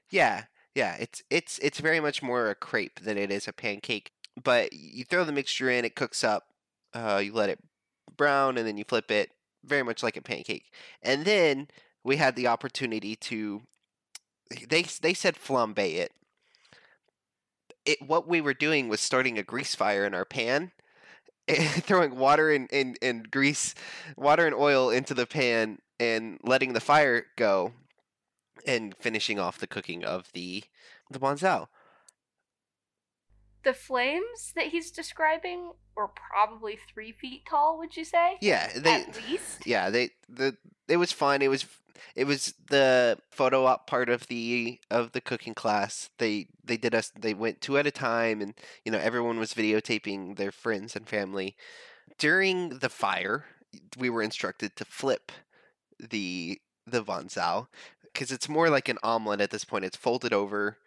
Yeah. 0.10 0.44
Yeah, 0.76 0.96
it's 1.00 1.24
it's 1.30 1.60
it's 1.60 1.80
very 1.80 2.00
much 2.00 2.22
more 2.22 2.50
a 2.50 2.56
crepe 2.56 3.02
than 3.02 3.18
it 3.18 3.32
is 3.32 3.48
a 3.48 3.54
pancake. 3.54 4.12
But 4.42 4.72
you 4.72 5.04
throw 5.04 5.24
the 5.24 5.32
mixture 5.32 5.70
in, 5.70 5.84
it 5.84 5.96
cooks 5.96 6.24
up. 6.24 6.46
Uh, 6.94 7.22
you 7.24 7.34
let 7.34 7.50
it 7.50 7.60
brown, 8.16 8.58
and 8.58 8.66
then 8.66 8.78
you 8.78 8.86
flip 8.88 9.12
it, 9.12 9.32
very 9.66 9.84
much 9.84 10.04
like 10.04 10.16
a 10.16 10.22
pancake. 10.22 10.72
And 11.02 11.26
then 11.26 11.68
we 12.04 12.18
had 12.18 12.36
the 12.36 12.48
opportunity 12.48 13.16
to 13.16 13.64
they 14.70 14.84
they 14.84 15.14
said 15.14 15.36
flambe 15.36 15.80
it. 15.80 16.14
It 17.86 18.02
what 18.02 18.28
we 18.28 18.40
were 18.40 18.54
doing 18.54 18.88
was 18.88 19.02
starting 19.02 19.38
a 19.38 19.44
grease 19.44 19.76
fire 19.76 20.06
in 20.06 20.14
our 20.14 20.26
pan, 20.26 20.72
throwing 21.82 22.16
water 22.16 22.52
and, 22.52 22.72
and, 22.72 22.98
and 23.02 23.30
grease, 23.32 23.76
water 24.16 24.46
and 24.46 24.56
oil 24.56 24.90
into 24.90 25.14
the 25.14 25.26
pan 25.26 25.80
and 26.00 26.40
letting 26.44 26.74
the 26.74 26.80
fire 26.80 27.26
go 27.36 27.74
and 28.66 28.96
finishing 28.98 29.40
off 29.40 29.58
the 29.58 29.68
cooking 29.68 30.04
of 30.04 30.30
the 30.34 30.64
the 31.12 31.20
xèo 31.20 31.68
the 33.70 33.74
flames 33.76 34.52
that 34.56 34.66
he's 34.66 34.90
describing 34.90 35.74
were 35.96 36.08
probably 36.08 36.80
three 36.92 37.12
feet 37.12 37.44
tall. 37.48 37.78
Would 37.78 37.96
you 37.96 38.04
say? 38.04 38.38
Yeah, 38.42 38.68
they 38.76 38.96
at 38.96 39.22
least. 39.30 39.68
Yeah, 39.68 39.92
they 39.92 40.10
the 40.28 40.58
it 40.88 40.98
was 40.98 41.12
fun. 41.12 41.44
It 41.44 41.50
was 41.50 41.68
it 42.16 42.26
was 42.26 42.56
the 42.72 43.20
photo 43.30 43.66
op 43.66 43.86
part 43.86 44.10
of 44.10 44.26
the 44.26 44.80
of 44.90 45.12
the 45.12 45.22
cooking 45.22 45.54
class. 45.54 46.10
They 46.18 46.48
they 46.64 46.78
did 46.78 46.96
us. 46.96 47.12
They 47.12 47.36
went 47.36 47.62
two 47.62 47.78
at 47.78 47.86
a 47.86 47.92
time, 47.92 48.42
and 48.42 48.56
you 48.84 48.92
know 48.92 48.98
everyone 48.98 49.38
was 49.38 49.54
videotaping 49.54 50.38
their 50.38 50.52
friends 50.52 50.96
and 50.96 51.08
family. 51.08 51.56
During 52.18 52.80
the 52.80 52.90
fire, 52.90 53.46
we 54.00 54.10
were 54.10 54.24
instructed 54.24 54.76
to 54.78 54.86
flip 54.86 55.32
the 56.00 56.60
the 56.88 57.04
xèo 57.04 57.68
because 58.02 58.32
it's 58.32 58.50
more 58.50 58.72
like 58.72 58.90
an 58.90 58.98
omelet 59.04 59.42
at 59.42 59.52
this 59.52 59.64
point. 59.64 59.86
It's 59.86 59.96
folded 59.96 60.34
over 60.34 60.78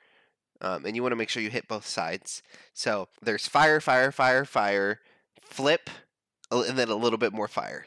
um, 0.63 0.87
and 0.87 0.97
you 0.97 1.03
want 1.03 1.13
to 1.13 1.17
make 1.17 1.29
sure 1.29 1.43
you 1.43 1.51
hit 1.51 1.69
both 1.69 1.87
sides. 1.87 2.43
So 2.73 3.09
there's 3.21 3.47
fire, 3.47 3.81
fire, 3.81 4.13
fire, 4.13 4.45
fire, 4.45 5.01
flip, 5.43 5.91
and 6.51 6.79
then 6.79 6.89
a 6.89 6.95
little 6.95 7.19
bit 7.19 7.33
more 7.33 7.49
fire. 7.49 7.85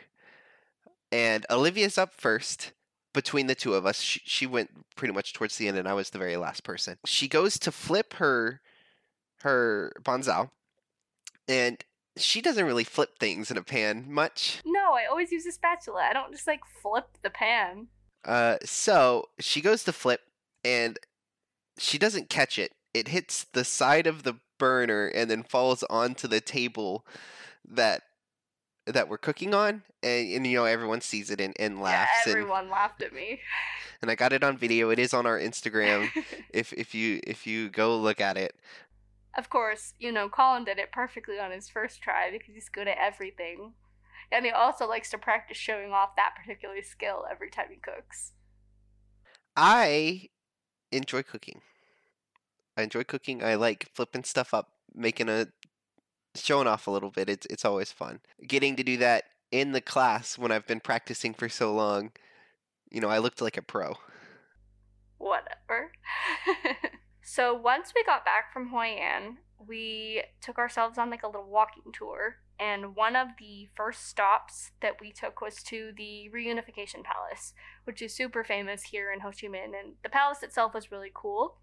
And 1.11 1.45
Olivia's 1.49 1.97
up 1.97 2.13
first 2.13 2.73
between 3.13 3.47
the 3.47 3.55
two 3.55 3.73
of 3.73 3.85
us. 3.85 4.01
She, 4.01 4.21
she 4.25 4.45
went 4.45 4.95
pretty 4.95 5.13
much 5.13 5.33
towards 5.33 5.57
the 5.57 5.69
end, 5.69 5.77
and 5.77 5.87
I 5.87 5.93
was 5.93 6.09
the 6.09 6.19
very 6.19 6.35
last 6.35 6.63
person. 6.63 6.97
She 7.05 7.27
goes 7.27 7.57
to 7.59 7.71
flip 7.71 8.15
her 8.15 8.61
her 9.41 9.93
xèo, 10.03 10.49
and 11.47 11.83
she 12.17 12.41
doesn't 12.41 12.65
really 12.65 12.83
flip 12.83 13.19
things 13.19 13.51
in 13.51 13.57
a 13.57 13.63
pan 13.63 14.05
much. 14.11 14.61
No, 14.65 14.93
I 14.93 15.05
always 15.09 15.31
use 15.31 15.45
a 15.45 15.51
spatula. 15.51 16.01
I 16.09 16.13
don't 16.13 16.31
just 16.31 16.47
like 16.47 16.61
flip 16.81 17.07
the 17.21 17.29
pan. 17.29 17.87
Uh, 18.25 18.57
so 18.63 19.29
she 19.39 19.61
goes 19.61 19.83
to 19.83 19.93
flip, 19.93 20.21
and 20.63 20.97
she 21.77 21.97
doesn't 21.97 22.29
catch 22.29 22.57
it. 22.57 22.73
It 22.93 23.09
hits 23.09 23.45
the 23.53 23.63
side 23.63 24.07
of 24.07 24.23
the 24.23 24.35
burner 24.57 25.07
and 25.07 25.29
then 25.29 25.43
falls 25.43 25.83
onto 25.83 26.27
the 26.27 26.41
table 26.41 27.05
that 27.67 28.03
that 28.85 29.09
we're 29.09 29.17
cooking 29.17 29.53
on 29.53 29.81
and, 30.03 30.31
and 30.31 30.47
you 30.47 30.57
know 30.57 30.65
everyone 30.65 31.01
sees 31.01 31.31
it 31.31 31.41
and, 31.41 31.55
and 31.59 31.81
laughs 31.81 32.11
yeah, 32.25 32.31
everyone 32.31 32.61
and, 32.61 32.69
laughed 32.69 33.01
at 33.01 33.13
me. 33.13 33.39
And 34.01 34.11
i 34.11 34.15
got 34.15 34.33
it 34.33 34.43
on 34.43 34.57
video. 34.57 34.91
It 34.91 34.99
is 34.99 35.13
on 35.13 35.25
our 35.25 35.39
instagram. 35.39 36.09
If 36.53 36.71
if 36.73 36.93
you 36.93 37.19
if 37.25 37.47
you 37.47 37.69
go 37.69 37.97
look 37.97 38.21
at 38.21 38.37
it. 38.37 38.55
Of 39.37 39.49
course 39.49 39.93
you 39.99 40.11
know 40.11 40.29
collin 40.29 40.63
did 40.63 40.77
it 40.77 40.91
perfectly 40.91 41.39
on 41.39 41.51
his 41.51 41.67
first 41.67 42.01
try 42.01 42.29
because 42.31 42.53
he's 42.53 42.69
good 42.69 42.87
at 42.87 42.97
everything. 42.99 43.73
And 44.31 44.45
he 44.45 44.51
also 44.51 44.87
likes 44.87 45.09
to 45.11 45.17
practice 45.17 45.57
showing 45.57 45.91
off 45.91 46.15
that 46.15 46.33
particular 46.35 46.81
skill 46.81 47.25
every 47.29 47.49
time 47.49 47.67
he 47.69 47.77
cooks. 47.77 48.33
I 49.55 50.29
enjoy 50.91 51.23
cooking. 51.23 51.61
I 52.77 52.83
enjoy 52.83 53.03
cooking. 53.03 53.43
I 53.43 53.55
like 53.55 53.89
flipping 53.93 54.23
stuff 54.23 54.53
up, 54.53 54.69
making 54.93 55.29
a 55.29 55.47
showing 56.35 56.67
off 56.67 56.87
a 56.87 56.91
little 56.91 57.11
bit. 57.11 57.29
It's 57.29 57.45
it's 57.49 57.65
always 57.65 57.91
fun. 57.91 58.19
Getting 58.45 58.75
to 58.75 58.83
do 58.83 58.97
that 58.97 59.25
in 59.51 59.71
the 59.71 59.81
class 59.81 60.37
when 60.37 60.51
I've 60.51 60.67
been 60.67 60.79
practicing 60.79 61.33
for 61.33 61.47
so 61.47 61.73
long, 61.73 62.11
you 62.91 62.99
know, 62.99 63.09
I 63.09 63.19
looked 63.19 63.41
like 63.41 63.57
a 63.57 63.61
pro. 63.61 63.95
Whatever. 65.17 65.91
so 67.23 67.53
once 67.53 67.93
we 67.95 68.03
got 68.03 68.25
back 68.25 68.51
from 68.51 68.69
Hoi 68.69 68.87
An, 68.87 69.37
we 69.65 70.23
took 70.41 70.57
ourselves 70.57 70.97
on 70.97 71.09
like 71.09 71.23
a 71.23 71.27
little 71.27 71.49
walking 71.49 71.91
tour 71.93 72.37
and 72.59 72.95
one 72.95 73.15
of 73.15 73.29
the 73.39 73.67
first 73.75 74.07
stops 74.07 74.71
that 74.81 75.01
we 75.01 75.11
took 75.11 75.41
was 75.41 75.61
to 75.63 75.91
the 75.97 76.29
Reunification 76.33 77.03
Palace, 77.03 77.53
which 77.83 78.01
is 78.01 78.13
super 78.13 78.43
famous 78.43 78.83
here 78.83 79.11
in 79.11 79.19
Ho 79.21 79.29
Chi 79.29 79.47
Minh, 79.47 79.65
and 79.65 79.93
the 80.03 80.09
palace 80.09 80.41
itself 80.41 80.73
was 80.73 80.91
really 80.91 81.11
cool. 81.13 81.57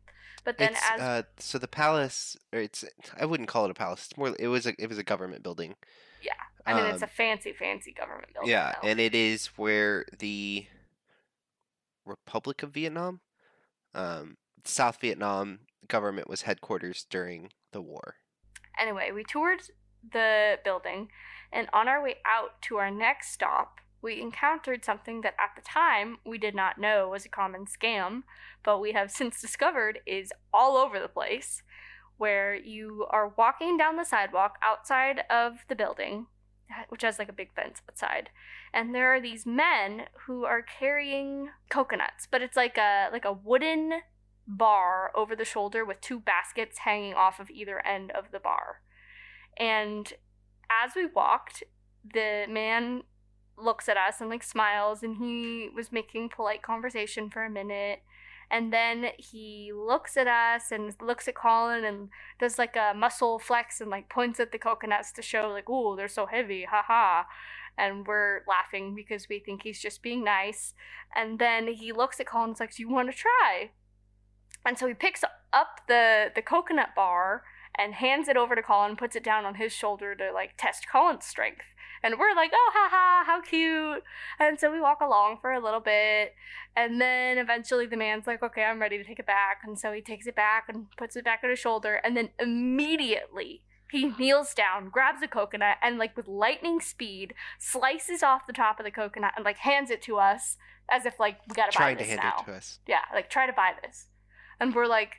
But 0.45 0.59
then, 0.59 0.73
it's, 0.73 0.81
as 0.93 1.01
uh, 1.01 1.23
so 1.39 1.59
the 1.59 1.69
palace, 1.69 2.37
it's 2.53 2.85
I 3.19 3.27
wouldn't 3.27 3.49
call 3.49 3.65
it 3.65 3.71
a 3.71 3.75
palace. 3.75 4.09
It's 4.11 4.19
more 4.19 4.35
it 4.39 4.49
was 4.49 4.67
a 4.67 4.75
it 4.79 4.89
was 4.89 4.99
a 4.99 5.05
government 5.05 5.43
building. 5.43 5.77
Yeah, 6.23 6.33
I 6.67 6.75
mean 6.75 6.85
um, 6.85 6.91
it's 6.93 7.03
a 7.03 7.07
fancy, 7.07 7.53
fancy 7.53 7.93
government 7.93 8.33
building. 8.35 8.51
Yeah, 8.51 8.75
though. 8.83 8.89
and 8.89 9.01
it 9.01 9.15
is 9.15 9.47
where 9.57 10.05
the 10.19 10.67
Republic 12.05 12.63
of 12.63 12.71
Vietnam, 12.71 13.21
um, 13.95 14.37
South 14.65 15.01
Vietnam 15.01 15.61
government 15.87 16.29
was 16.29 16.43
headquarters 16.43 17.07
during 17.09 17.51
the 17.73 17.81
war. 17.81 18.17
Anyway, 18.79 19.11
we 19.13 19.25
toured 19.25 19.61
the 20.13 20.59
building, 20.65 21.09
and 21.53 21.69
on 21.73 21.89
our 21.89 22.03
way 22.03 22.17
out 22.27 22.61
to 22.63 22.77
our 22.77 22.91
next 22.91 23.33
stop, 23.33 23.81
we 24.03 24.21
encountered 24.21 24.85
something 24.85 25.21
that 25.21 25.35
at 25.39 25.55
the 25.55 25.63
time 25.63 26.19
we 26.27 26.37
did 26.39 26.55
not 26.55 26.79
know 26.79 27.09
was 27.09 27.25
a 27.25 27.29
common 27.29 27.67
scam, 27.67 28.23
but 28.65 28.81
we 28.81 28.93
have 28.93 29.11
since 29.19 29.41
discovered 29.41 30.01
is 30.07 30.33
all 30.53 30.77
over 30.77 30.99
the 30.99 31.09
place. 31.09 31.63
where 32.19 32.55
you 32.55 33.07
are 33.11 33.33
walking 33.37 33.77
down 33.77 33.97
the 33.97 34.05
sidewalk 34.05 34.57
outside 34.63 35.23
of 35.29 35.65
the 35.69 35.75
building, 35.75 36.27
which 36.89 37.03
has 37.03 37.19
like 37.19 37.29
a 37.29 37.33
big 37.33 37.53
fence 37.55 37.81
outside, 37.89 38.31
and 38.73 38.95
there 38.95 39.13
are 39.15 39.21
these 39.21 39.45
men 39.45 40.03
who 40.27 40.45
are 40.45 40.63
carrying 40.63 41.49
coconuts, 41.69 42.29
but 42.31 42.43
it's 42.43 42.57
like 42.57 42.79
a 42.79 43.09
like 43.13 43.25
a 43.25 43.33
wooden 43.33 44.03
bar 44.47 45.11
over 45.15 45.35
the 45.35 45.45
shoulder 45.45 45.85
with 45.85 46.01
two 46.01 46.21
baskets 46.21 46.79
hanging 46.79 47.15
off 47.15 47.41
of 47.41 47.51
either 47.51 47.85
end 47.87 48.11
of 48.13 48.31
the 48.31 48.41
bar. 48.41 48.81
And 49.59 50.13
as 50.71 50.93
we 50.95 51.07
walked, 51.07 51.63
the 52.13 52.47
man 52.49 53.03
looks 53.57 53.89
at 53.89 53.97
us 53.97 54.21
and 54.21 54.31
like 54.31 54.43
smiles 54.43 55.03
and 55.03 55.19
he 55.19 55.69
was 55.75 55.93
making 55.93 56.29
polite 56.29 56.63
conversation 56.63 57.31
for 57.31 57.45
a 57.45 57.51
minute 57.51 58.01
and 58.53 58.71
then 58.71 59.07
he 59.17 59.73
looks 59.75 60.19
at 60.19 60.27
us 60.27 60.71
and 60.71 60.95
looks 61.01 61.27
at 61.27 61.35
Collin 61.35 61.85
and 61.85 62.11
does 62.39 62.59
like 62.59 62.77
a 62.77 62.93
muscle 62.95 63.39
flex 63.39 63.81
and 63.81 63.91
like 63.91 64.11
points 64.11 64.39
at 64.39 64.53
the 64.53 64.59
coconuts 64.59 65.11
to 65.13 65.23
show 65.23 65.49
like, 65.49 65.65
"Oh, 65.69 65.97
they're 65.97 66.07
so 66.07 66.27
heavy, 66.27 66.67
haha." 66.71 67.25
And 67.79 68.07
we're 68.07 68.43
laughing 68.47 68.95
because 68.95 69.27
we 69.31 69.39
think 69.39 69.63
he's 69.63 69.81
just 69.81 70.03
being 70.03 70.23
nice. 70.23 70.75
And 71.17 71.39
then 71.39 71.67
he 71.67 71.93
looks 71.93 72.21
at 72.21 72.27
Collin 72.27 72.51
and 72.51 72.61
like, 72.61 72.77
"Do 72.77 72.83
you 72.83 72.91
want 72.91 73.11
to 73.11 73.17
try?" 73.17 73.71
And 74.67 74.79
so 74.79 74.87
he 74.87 74.93
picks 74.93 75.25
up 75.25 75.81
the 75.89 76.31
the 76.35 76.43
coconut 76.43 76.91
bar 76.95 77.45
and 77.79 77.95
hands 77.95 78.29
it 78.29 78.37
over 78.37 78.55
to 78.55 78.63
Collin, 78.63 78.97
puts 78.97 79.17
it 79.17 79.25
down 79.25 79.45
on 79.45 79.55
his 79.57 79.73
shoulder 79.73 80.15
to 80.15 80.33
like 80.33 80.53
test 80.57 80.87
Collin's 80.91 81.25
strength. 81.25 81.63
And 82.05 82.19
we're 82.19 82.35
like, 82.35 82.51
oh, 82.53 82.71
haha, 82.75 83.25
how 83.25 83.41
cute. 83.41 84.03
And 84.41 84.59
so 84.59 84.73
we 84.73 84.81
walk 84.81 85.01
along 85.01 85.39
for 85.41 85.53
a 85.53 85.63
little 85.63 85.79
bit. 85.81 86.35
And 86.75 87.01
then 87.01 87.39
eventually 87.39 87.87
the 87.87 87.97
man's 87.97 88.27
like, 88.27 88.43
okay, 88.43 88.65
I'm 88.65 88.81
ready 88.81 88.99
to 88.99 89.05
take 89.05 89.21
it 89.21 89.27
back. 89.27 89.61
And 89.65 89.79
so 89.79 89.93
he 89.93 90.01
takes 90.01 90.27
it 90.27 90.35
back 90.35 90.65
and 90.69 90.87
puts 90.97 91.15
it 91.15 91.25
back 91.25 91.41
on 91.45 91.51
his 91.51 91.61
shoulder. 91.61 92.01
And 92.03 92.17
then 92.17 92.31
immediately 92.41 93.63
he 93.91 94.07
kneels 94.19 94.55
down, 94.55 94.89
grabs 94.89 95.23
a 95.23 95.29
coconut, 95.29 95.77
and 95.83 95.99
like 95.99 96.17
with 96.17 96.27
lightning 96.27 96.81
speed, 96.81 97.35
slices 97.59 98.23
off 98.23 98.47
the 98.47 98.53
top 98.53 98.81
of 98.81 98.85
the 98.85 98.91
coconut 98.91 99.35
and 99.37 99.45
like 99.45 99.59
hands 99.59 99.91
it 99.91 100.03
to 100.03 100.17
us 100.17 100.57
as 100.91 101.07
if 101.07 101.21
like 101.21 101.39
we 101.49 101.55
gotta 101.55 101.71
Trying 101.73 101.97
buy 101.97 102.03
this 102.03 102.15
to 102.15 102.21
hand 102.21 102.35
now. 102.37 102.43
it 102.43 102.51
to 102.51 102.57
us. 102.57 102.79
Yeah, 102.87 103.03
like 103.15 103.31
try 103.31 103.47
to 103.47 103.53
buy 103.53 103.73
this. 103.83 104.07
And 104.59 104.75
we're 104.75 104.87
like, 104.87 105.11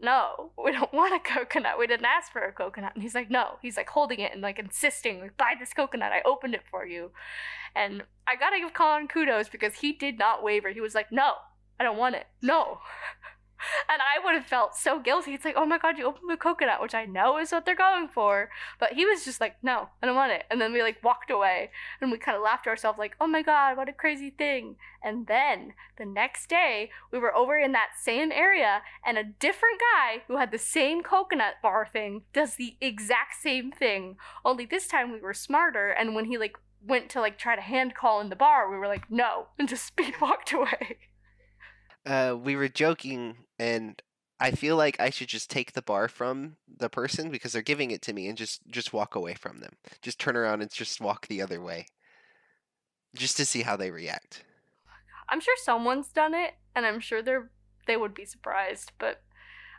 no, 0.00 0.52
we 0.64 0.72
don't 0.72 0.92
want 0.92 1.14
a 1.14 1.18
coconut. 1.18 1.78
We 1.78 1.86
didn't 1.86 2.06
ask 2.06 2.32
for 2.32 2.42
a 2.42 2.52
coconut. 2.52 2.92
And 2.94 3.02
he's 3.02 3.14
like, 3.14 3.30
no. 3.30 3.56
He's 3.62 3.76
like 3.76 3.88
holding 3.88 4.20
it 4.20 4.32
and 4.32 4.42
like 4.42 4.58
insisting, 4.58 5.20
like, 5.20 5.36
buy 5.36 5.54
this 5.58 5.72
coconut. 5.72 6.12
I 6.12 6.22
opened 6.24 6.54
it 6.54 6.62
for 6.70 6.86
you. 6.86 7.10
And 7.74 8.02
I 8.26 8.36
gotta 8.36 8.58
give 8.58 8.74
Colin 8.74 9.08
kudos 9.08 9.48
because 9.48 9.74
he 9.74 9.92
did 9.92 10.18
not 10.18 10.42
waver. 10.42 10.70
He 10.70 10.80
was 10.80 10.94
like, 10.94 11.12
no, 11.12 11.34
I 11.78 11.84
don't 11.84 11.98
want 11.98 12.16
it. 12.16 12.26
No. 12.42 12.78
And 13.88 14.00
I 14.00 14.24
would 14.24 14.34
have 14.34 14.46
felt 14.46 14.76
so 14.76 14.98
guilty. 14.98 15.34
It's 15.34 15.44
like, 15.44 15.54
oh 15.56 15.66
my 15.66 15.78
god, 15.78 15.98
you 15.98 16.06
opened 16.06 16.30
the 16.30 16.36
coconut, 16.36 16.80
which 16.80 16.94
I 16.94 17.04
know 17.04 17.38
is 17.38 17.52
what 17.52 17.66
they're 17.66 17.74
going 17.74 18.08
for. 18.08 18.50
But 18.78 18.92
he 18.92 19.04
was 19.04 19.24
just 19.24 19.40
like, 19.40 19.56
no, 19.62 19.88
I 20.02 20.06
don't 20.06 20.16
want 20.16 20.32
it. 20.32 20.44
And 20.50 20.60
then 20.60 20.72
we 20.72 20.82
like 20.82 21.02
walked 21.02 21.30
away 21.30 21.70
and 22.00 22.10
we 22.10 22.18
kind 22.18 22.36
of 22.36 22.42
laughed 22.42 22.64
to 22.64 22.70
ourselves, 22.70 22.98
like, 22.98 23.16
oh 23.20 23.26
my 23.26 23.42
god, 23.42 23.76
what 23.76 23.88
a 23.88 23.92
crazy 23.92 24.30
thing. 24.30 24.76
And 25.02 25.26
then 25.26 25.72
the 25.98 26.04
next 26.04 26.48
day, 26.48 26.90
we 27.10 27.18
were 27.18 27.34
over 27.34 27.58
in 27.58 27.72
that 27.72 27.90
same 28.00 28.30
area 28.32 28.82
and 29.04 29.16
a 29.16 29.24
different 29.24 29.80
guy 29.94 30.22
who 30.28 30.36
had 30.36 30.50
the 30.50 30.58
same 30.58 31.02
coconut 31.02 31.54
bar 31.62 31.88
thing 31.90 32.22
does 32.32 32.56
the 32.56 32.76
exact 32.80 33.40
same 33.40 33.70
thing. 33.72 34.16
Only 34.44 34.66
this 34.66 34.86
time 34.86 35.12
we 35.12 35.20
were 35.20 35.34
smarter. 35.34 35.90
And 35.90 36.14
when 36.14 36.26
he 36.26 36.38
like 36.38 36.56
went 36.86 37.10
to 37.10 37.20
like 37.20 37.38
try 37.38 37.56
to 37.56 37.62
hand 37.62 37.94
Collin 37.94 38.28
the 38.28 38.36
bar, 38.36 38.70
we 38.70 38.76
were 38.76 38.88
like, 38.88 39.10
no, 39.10 39.46
and 39.58 39.68
just 39.68 39.86
speed 39.86 40.14
walked 40.20 40.52
away. 40.52 40.98
Uh, 42.06 42.36
we 42.40 42.56
were 42.56 42.68
joking, 42.68 43.36
and 43.58 44.00
I 44.38 44.52
feel 44.52 44.76
like 44.76 44.98
I 44.98 45.10
should 45.10 45.28
just 45.28 45.50
take 45.50 45.72
the 45.72 45.82
bar 45.82 46.08
from 46.08 46.56
the 46.66 46.88
person 46.88 47.30
because 47.30 47.52
they're 47.52 47.62
giving 47.62 47.90
it 47.90 48.02
to 48.02 48.12
me, 48.12 48.26
and 48.28 48.38
just 48.38 48.66
just 48.68 48.92
walk 48.92 49.14
away 49.14 49.34
from 49.34 49.60
them. 49.60 49.74
Just 50.00 50.18
turn 50.18 50.36
around 50.36 50.62
and 50.62 50.70
just 50.70 51.00
walk 51.00 51.26
the 51.26 51.42
other 51.42 51.60
way, 51.60 51.86
just 53.14 53.36
to 53.36 53.44
see 53.44 53.62
how 53.62 53.76
they 53.76 53.90
react. 53.90 54.44
I'm 55.28 55.40
sure 55.40 55.54
someone's 55.62 56.10
done 56.10 56.34
it, 56.34 56.54
and 56.74 56.86
I'm 56.86 57.00
sure 57.00 57.22
they're 57.22 57.50
they 57.86 57.96
would 57.96 58.14
be 58.14 58.24
surprised, 58.24 58.92
but 58.98 59.22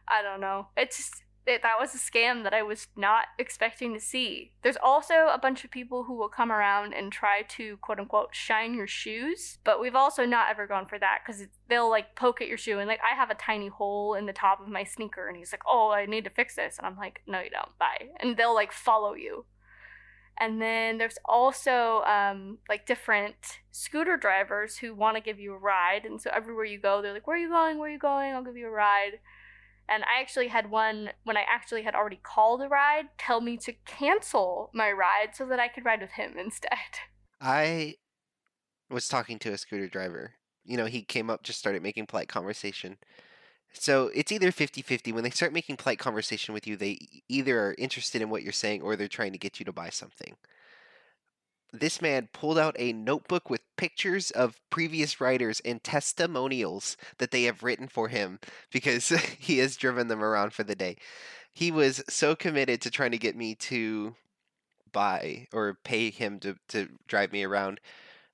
I 0.07 0.21
don't 0.21 0.41
know. 0.41 0.67
It's 0.75 0.97
just, 0.97 1.23
it, 1.45 1.63
that 1.63 1.79
was 1.79 1.95
a 1.95 1.97
scam 1.97 2.43
that 2.43 2.53
I 2.53 2.61
was 2.61 2.87
not 2.95 3.25
expecting 3.39 3.93
to 3.93 3.99
see. 3.99 4.51
There's 4.61 4.77
also 4.81 5.27
a 5.33 5.39
bunch 5.41 5.63
of 5.63 5.71
people 5.71 6.03
who 6.03 6.15
will 6.15 6.29
come 6.29 6.51
around 6.51 6.93
and 6.93 7.11
try 7.11 7.41
to 7.49 7.77
quote 7.77 7.99
unquote 7.99 8.35
shine 8.35 8.73
your 8.75 8.87
shoes, 8.87 9.57
but 9.63 9.81
we've 9.81 9.95
also 9.95 10.25
not 10.25 10.49
ever 10.51 10.67
gone 10.67 10.85
for 10.85 10.99
that 10.99 11.19
because 11.25 11.47
they'll 11.67 11.89
like 11.89 12.15
poke 12.15 12.41
at 12.41 12.47
your 12.47 12.57
shoe 12.57 12.79
and 12.79 12.87
like 12.87 12.99
I 13.01 13.15
have 13.15 13.31
a 13.31 13.35
tiny 13.35 13.69
hole 13.69 14.13
in 14.13 14.27
the 14.27 14.33
top 14.33 14.61
of 14.61 14.67
my 14.67 14.83
sneaker, 14.83 15.27
and 15.27 15.35
he's 15.35 15.51
like, 15.51 15.63
"Oh, 15.65 15.91
I 15.91 16.05
need 16.05 16.25
to 16.25 16.29
fix 16.29 16.55
this," 16.55 16.77
and 16.77 16.85
I'm 16.85 16.97
like, 16.97 17.21
"No, 17.25 17.39
you 17.41 17.49
don't. 17.49 17.77
Bye," 17.79 18.09
and 18.19 18.37
they'll 18.37 18.55
like 18.55 18.71
follow 18.71 19.13
you. 19.13 19.45
And 20.37 20.61
then 20.61 20.97
there's 20.97 21.17
also 21.25 22.01
um, 22.01 22.59
like 22.67 22.85
different 22.85 23.59
scooter 23.71 24.17
drivers 24.17 24.77
who 24.77 24.95
want 24.95 25.15
to 25.17 25.21
give 25.21 25.39
you 25.39 25.53
a 25.53 25.57
ride. 25.57 26.05
And 26.05 26.19
so 26.19 26.31
everywhere 26.33 26.65
you 26.65 26.79
go, 26.79 27.01
they're 27.01 27.13
like, 27.13 27.27
Where 27.27 27.35
are 27.35 27.39
you 27.39 27.49
going? 27.49 27.77
Where 27.77 27.89
are 27.89 27.93
you 27.93 27.99
going? 27.99 28.33
I'll 28.33 28.43
give 28.43 28.57
you 28.57 28.67
a 28.67 28.71
ride. 28.71 29.19
And 29.91 30.03
I 30.03 30.21
actually 30.21 30.47
had 30.47 30.71
one 30.71 31.09
when 31.25 31.35
I 31.35 31.43
actually 31.49 31.83
had 31.83 31.95
already 31.95 32.19
called 32.23 32.61
a 32.61 32.69
ride 32.69 33.09
tell 33.17 33.41
me 33.41 33.57
to 33.57 33.73
cancel 33.85 34.69
my 34.73 34.89
ride 34.91 35.35
so 35.35 35.45
that 35.47 35.59
I 35.59 35.67
could 35.67 35.83
ride 35.83 35.99
with 35.99 36.11
him 36.11 36.35
instead. 36.39 36.71
I 37.41 37.95
was 38.89 39.07
talking 39.07 39.37
to 39.39 39.51
a 39.51 39.57
scooter 39.57 39.87
driver. 39.87 40.33
You 40.63 40.77
know, 40.77 40.85
he 40.85 41.01
came 41.01 41.29
up, 41.29 41.43
just 41.43 41.59
started 41.59 41.83
making 41.83 42.05
polite 42.05 42.29
conversation. 42.29 42.97
So 43.73 44.11
it's 44.13 44.31
either 44.31 44.51
50 44.51 44.81
50. 44.81 45.11
When 45.11 45.23
they 45.23 45.29
start 45.29 45.53
making 45.53 45.77
polite 45.77 45.99
conversation 45.99 46.53
with 46.53 46.67
you, 46.67 46.77
they 46.77 46.99
either 47.27 47.59
are 47.59 47.75
interested 47.77 48.21
in 48.21 48.29
what 48.29 48.43
you're 48.43 48.53
saying 48.53 48.81
or 48.81 48.95
they're 48.95 49.07
trying 49.07 49.31
to 49.31 49.37
get 49.37 49.59
you 49.59 49.65
to 49.65 49.73
buy 49.73 49.89
something. 49.89 50.35
This 51.73 52.01
man 52.01 52.27
pulled 52.33 52.57
out 52.59 52.75
a 52.77 52.91
notebook 52.91 53.49
with 53.49 53.61
pictures 53.77 54.29
of 54.31 54.59
previous 54.69 55.21
riders 55.21 55.61
and 55.63 55.81
testimonials 55.81 56.97
that 57.17 57.31
they 57.31 57.43
have 57.43 57.63
written 57.63 57.87
for 57.87 58.09
him 58.09 58.39
because 58.71 59.09
he 59.39 59.59
has 59.59 59.77
driven 59.77 60.07
them 60.07 60.23
around 60.23 60.53
for 60.53 60.63
the 60.63 60.75
day. 60.75 60.97
He 61.53 61.71
was 61.71 62.03
so 62.09 62.35
committed 62.35 62.81
to 62.81 62.91
trying 62.91 63.11
to 63.11 63.17
get 63.17 63.35
me 63.35 63.55
to 63.55 64.15
buy 64.91 65.47
or 65.53 65.77
pay 65.83 66.09
him 66.09 66.39
to, 66.41 66.57
to 66.69 66.89
drive 67.07 67.31
me 67.31 67.43
around. 67.43 67.79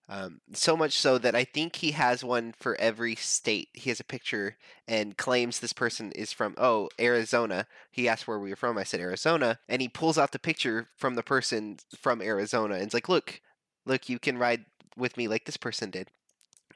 Um, 0.10 0.40
so 0.54 0.78
much 0.78 0.98
so 0.98 1.18
that 1.18 1.36
I 1.36 1.44
think 1.44 1.78
he 1.78 1.92
has 1.92 2.24
one 2.24 2.54
for 2.58 2.80
every 2.80 3.16
state. 3.16 3.70
He 3.74 3.90
has 3.90 4.00
a 4.00 4.06
picture 4.06 4.56
and 4.88 5.18
claims 5.18 5.60
this 5.60 5.74
person 5.74 6.14
is 6.14 6.32
from, 6.32 6.56
oh, 6.58 6.90
Arizona. 7.00 7.68
He 7.92 8.08
asked 8.08 8.28
where 8.28 8.40
we 8.40 8.50
were 8.50 8.56
from. 8.56 8.78
I 8.78 8.84
said 8.84 9.02
Arizona. 9.02 9.60
And 9.68 9.82
he 9.82 9.90
pulls 9.90 10.18
out 10.18 10.32
the 10.32 10.40
picture 10.40 10.88
from 10.96 11.16
the 11.16 11.24
person 11.24 11.78
from 11.98 12.22
Arizona 12.22 12.76
and 12.76 12.84
it's 12.84 12.94
like, 12.94 13.10
look, 13.10 13.42
look, 13.86 14.08
you 14.08 14.18
can 14.18 14.38
ride 14.38 14.66
with 14.96 15.18
me 15.18 15.28
like 15.28 15.46
this 15.46 15.58
person 15.58 15.90
did. 15.90 16.08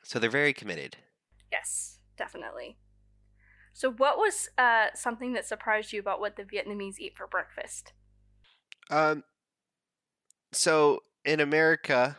So 0.03 0.19
they're 0.19 0.29
very 0.29 0.53
committed. 0.53 0.97
Yes, 1.51 1.99
definitely. 2.17 2.77
So, 3.73 3.89
what 3.89 4.17
was 4.17 4.49
uh, 4.57 4.87
something 4.93 5.31
that 5.33 5.45
surprised 5.45 5.93
you 5.93 6.01
about 6.01 6.19
what 6.19 6.35
the 6.35 6.43
Vietnamese 6.43 6.99
eat 6.99 7.15
for 7.15 7.25
breakfast? 7.25 7.93
Um, 8.89 9.23
so 10.51 11.03
in 11.23 11.39
America, 11.39 12.17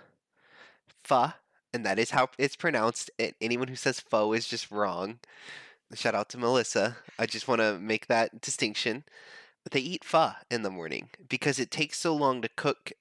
pho, 1.05 1.33
and 1.73 1.85
that 1.87 1.99
is 1.99 2.11
how 2.11 2.29
it's 2.39 2.57
pronounced. 2.57 3.11
And 3.19 3.35
anyone 3.41 3.69
who 3.69 3.77
says 3.77 4.01
pho 4.01 4.33
is 4.33 4.49
just 4.49 4.71
wrong. 4.71 5.19
Shout 5.95 6.15
out 6.15 6.31
to 6.31 6.39
Melissa. 6.39 6.97
I 7.19 7.27
just 7.27 7.49
want 7.49 7.61
to 7.61 7.79
make 7.79 8.07
that 8.07 8.41
distinction. 8.41 9.05
They 9.71 9.81
eat 9.81 10.05
pho 10.05 10.33
in 10.51 10.63
the 10.63 10.71
morning 10.71 11.11
because 11.29 11.59
it 11.59 11.71
takes 11.71 11.99
so 11.99 12.15
long 12.15 12.43
to 12.43 12.49
cook. 12.49 12.93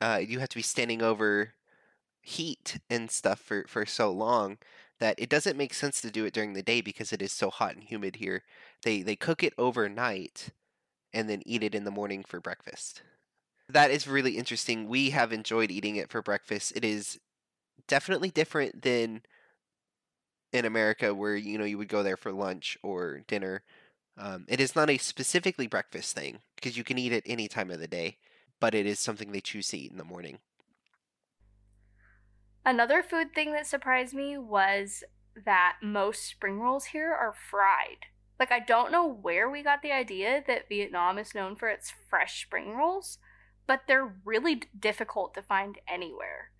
Uh, 0.00 0.20
you 0.26 0.40
have 0.40 0.50
to 0.50 0.56
be 0.56 0.62
standing 0.62 1.02
over 1.02 1.54
heat 2.22 2.78
and 2.88 3.10
stuff 3.10 3.40
for, 3.40 3.64
for 3.66 3.84
so 3.84 4.10
long 4.10 4.58
that 5.00 5.18
it 5.18 5.28
doesn't 5.28 5.56
make 5.56 5.74
sense 5.74 6.00
to 6.00 6.10
do 6.10 6.24
it 6.24 6.32
during 6.32 6.52
the 6.52 6.62
day 6.62 6.80
because 6.80 7.12
it 7.12 7.20
is 7.20 7.32
so 7.32 7.50
hot 7.50 7.74
and 7.74 7.84
humid 7.84 8.16
here. 8.16 8.42
They 8.84 9.02
they 9.02 9.16
cook 9.16 9.42
it 9.42 9.54
overnight 9.58 10.50
and 11.12 11.28
then 11.28 11.42
eat 11.44 11.62
it 11.62 11.74
in 11.74 11.84
the 11.84 11.90
morning 11.90 12.24
for 12.24 12.40
breakfast. 12.40 13.02
That 13.72 13.90
is 13.90 14.06
really 14.06 14.36
interesting. 14.36 14.86
We 14.86 15.10
have 15.10 15.32
enjoyed 15.32 15.70
eating 15.70 15.96
it 15.96 16.10
for 16.10 16.20
breakfast. 16.20 16.72
It 16.76 16.84
is 16.84 17.18
definitely 17.88 18.30
different 18.30 18.82
than 18.82 19.22
in 20.52 20.66
America 20.66 21.14
where 21.14 21.34
you 21.34 21.56
know 21.56 21.64
you 21.64 21.78
would 21.78 21.88
go 21.88 22.02
there 22.02 22.18
for 22.18 22.32
lunch 22.32 22.76
or 22.82 23.20
dinner. 23.26 23.62
Um, 24.18 24.44
it 24.46 24.60
is 24.60 24.76
not 24.76 24.90
a 24.90 24.98
specifically 24.98 25.66
breakfast 25.66 26.14
thing 26.14 26.40
because 26.54 26.76
you 26.76 26.84
can 26.84 26.98
eat 26.98 27.12
it 27.12 27.24
any 27.24 27.48
time 27.48 27.70
of 27.70 27.80
the 27.80 27.88
day, 27.88 28.18
but 28.60 28.74
it 28.74 28.84
is 28.84 29.00
something 29.00 29.32
they 29.32 29.40
choose 29.40 29.68
to 29.68 29.78
eat 29.78 29.90
in 29.90 29.96
the 29.96 30.04
morning. 30.04 30.38
Another 32.64 33.02
food 33.02 33.34
thing 33.34 33.52
that 33.52 33.66
surprised 33.66 34.14
me 34.14 34.36
was 34.36 35.02
that 35.44 35.78
most 35.82 36.24
spring 36.26 36.60
rolls 36.60 36.86
here 36.86 37.10
are 37.10 37.32
fried. 37.32 38.06
Like, 38.38 38.52
I 38.52 38.60
don't 38.60 38.92
know 38.92 39.06
where 39.06 39.48
we 39.48 39.62
got 39.62 39.82
the 39.82 39.92
idea 39.92 40.44
that 40.46 40.68
Vietnam 40.68 41.18
is 41.18 41.34
known 41.34 41.56
for 41.56 41.68
its 41.68 41.92
fresh 42.10 42.42
spring 42.44 42.76
rolls, 42.76 43.18
but 43.66 43.82
they're 43.86 44.14
really 44.24 44.62
difficult 44.78 45.34
to 45.34 45.42
find 45.42 45.78
anywhere. 45.88 46.50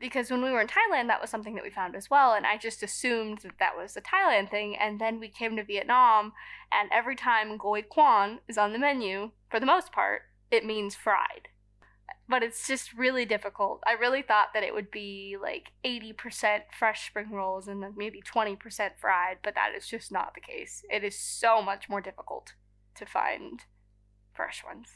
because 0.00 0.30
when 0.30 0.42
we 0.42 0.50
were 0.50 0.60
in 0.60 0.66
Thailand, 0.66 1.06
that 1.08 1.20
was 1.20 1.30
something 1.30 1.54
that 1.54 1.64
we 1.64 1.70
found 1.70 1.96
as 1.96 2.10
well. 2.10 2.34
And 2.34 2.44
I 2.46 2.58
just 2.58 2.82
assumed 2.82 3.38
that 3.38 3.58
that 3.58 3.76
was 3.76 3.96
a 3.96 4.00
Thailand 4.02 4.50
thing. 4.50 4.76
And 4.76 5.00
then 5.00 5.20
we 5.20 5.28
came 5.28 5.56
to 5.56 5.64
Vietnam, 5.64 6.32
and 6.70 6.90
every 6.92 7.16
time 7.16 7.58
goi 7.58 7.84
cuon 7.86 8.40
is 8.48 8.58
on 8.58 8.72
the 8.72 8.78
menu, 8.78 9.30
for 9.50 9.60
the 9.60 9.66
most 9.66 9.92
part, 9.92 10.22
it 10.50 10.64
means 10.66 10.94
fried. 10.94 11.48
But 12.28 12.42
it's 12.42 12.66
just 12.66 12.92
really 12.92 13.24
difficult. 13.24 13.82
I 13.86 13.92
really 13.92 14.22
thought 14.22 14.48
that 14.54 14.62
it 14.62 14.74
would 14.74 14.90
be 14.90 15.36
like 15.40 15.72
80% 15.84 16.62
fresh 16.78 17.06
spring 17.06 17.30
rolls 17.30 17.68
and 17.68 17.82
then 17.82 17.94
maybe 17.96 18.20
20% 18.22 18.58
fried, 19.00 19.38
but 19.42 19.54
that 19.54 19.72
is 19.76 19.86
just 19.86 20.10
not 20.10 20.34
the 20.34 20.40
case. 20.40 20.82
It 20.90 21.04
is 21.04 21.18
so 21.18 21.62
much 21.62 21.88
more 21.88 22.00
difficult 22.00 22.54
to 22.96 23.06
find 23.06 23.60
fresh 24.34 24.62
ones. 24.64 24.88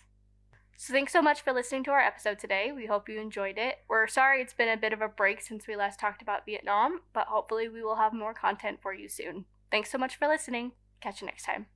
So 0.81 0.93
thanks 0.93 1.13
so 1.13 1.21
much 1.21 1.41
for 1.41 1.53
listening 1.53 1.83
to 1.85 1.91
our 1.91 2.01
episode 2.01 2.39
today. 2.39 2.71
We 2.71 2.87
hope 2.87 3.09
you 3.09 3.21
enjoyed 3.21 3.59
it. 3.59 3.79
We're 3.89 4.07
sorry 4.07 4.41
it's 4.41 4.55
been 4.55 4.69
a 4.69 4.77
bit 4.77 4.93
of 4.93 5.03
a 5.03 5.09
break 5.09 5.41
since 5.41 5.67
we 5.67 5.75
last 5.75 5.99
talked 5.99 6.23
about 6.23 6.47
Vietnam, 6.47 7.01
but 7.13 7.27
hopefully 7.27 7.69
we 7.69 7.83
will 7.83 7.97
have 7.97 8.13
more 8.13 8.33
content 8.33 8.79
for 8.81 8.95
you 8.95 9.09
soon. 9.09 9.45
Thanks 9.73 9.91
so 9.91 9.99
much 9.99 10.15
for 10.15 10.29
listening. 10.29 10.71
Catch 11.01 11.21
you 11.21 11.27
next 11.27 11.43
time. 11.43 11.67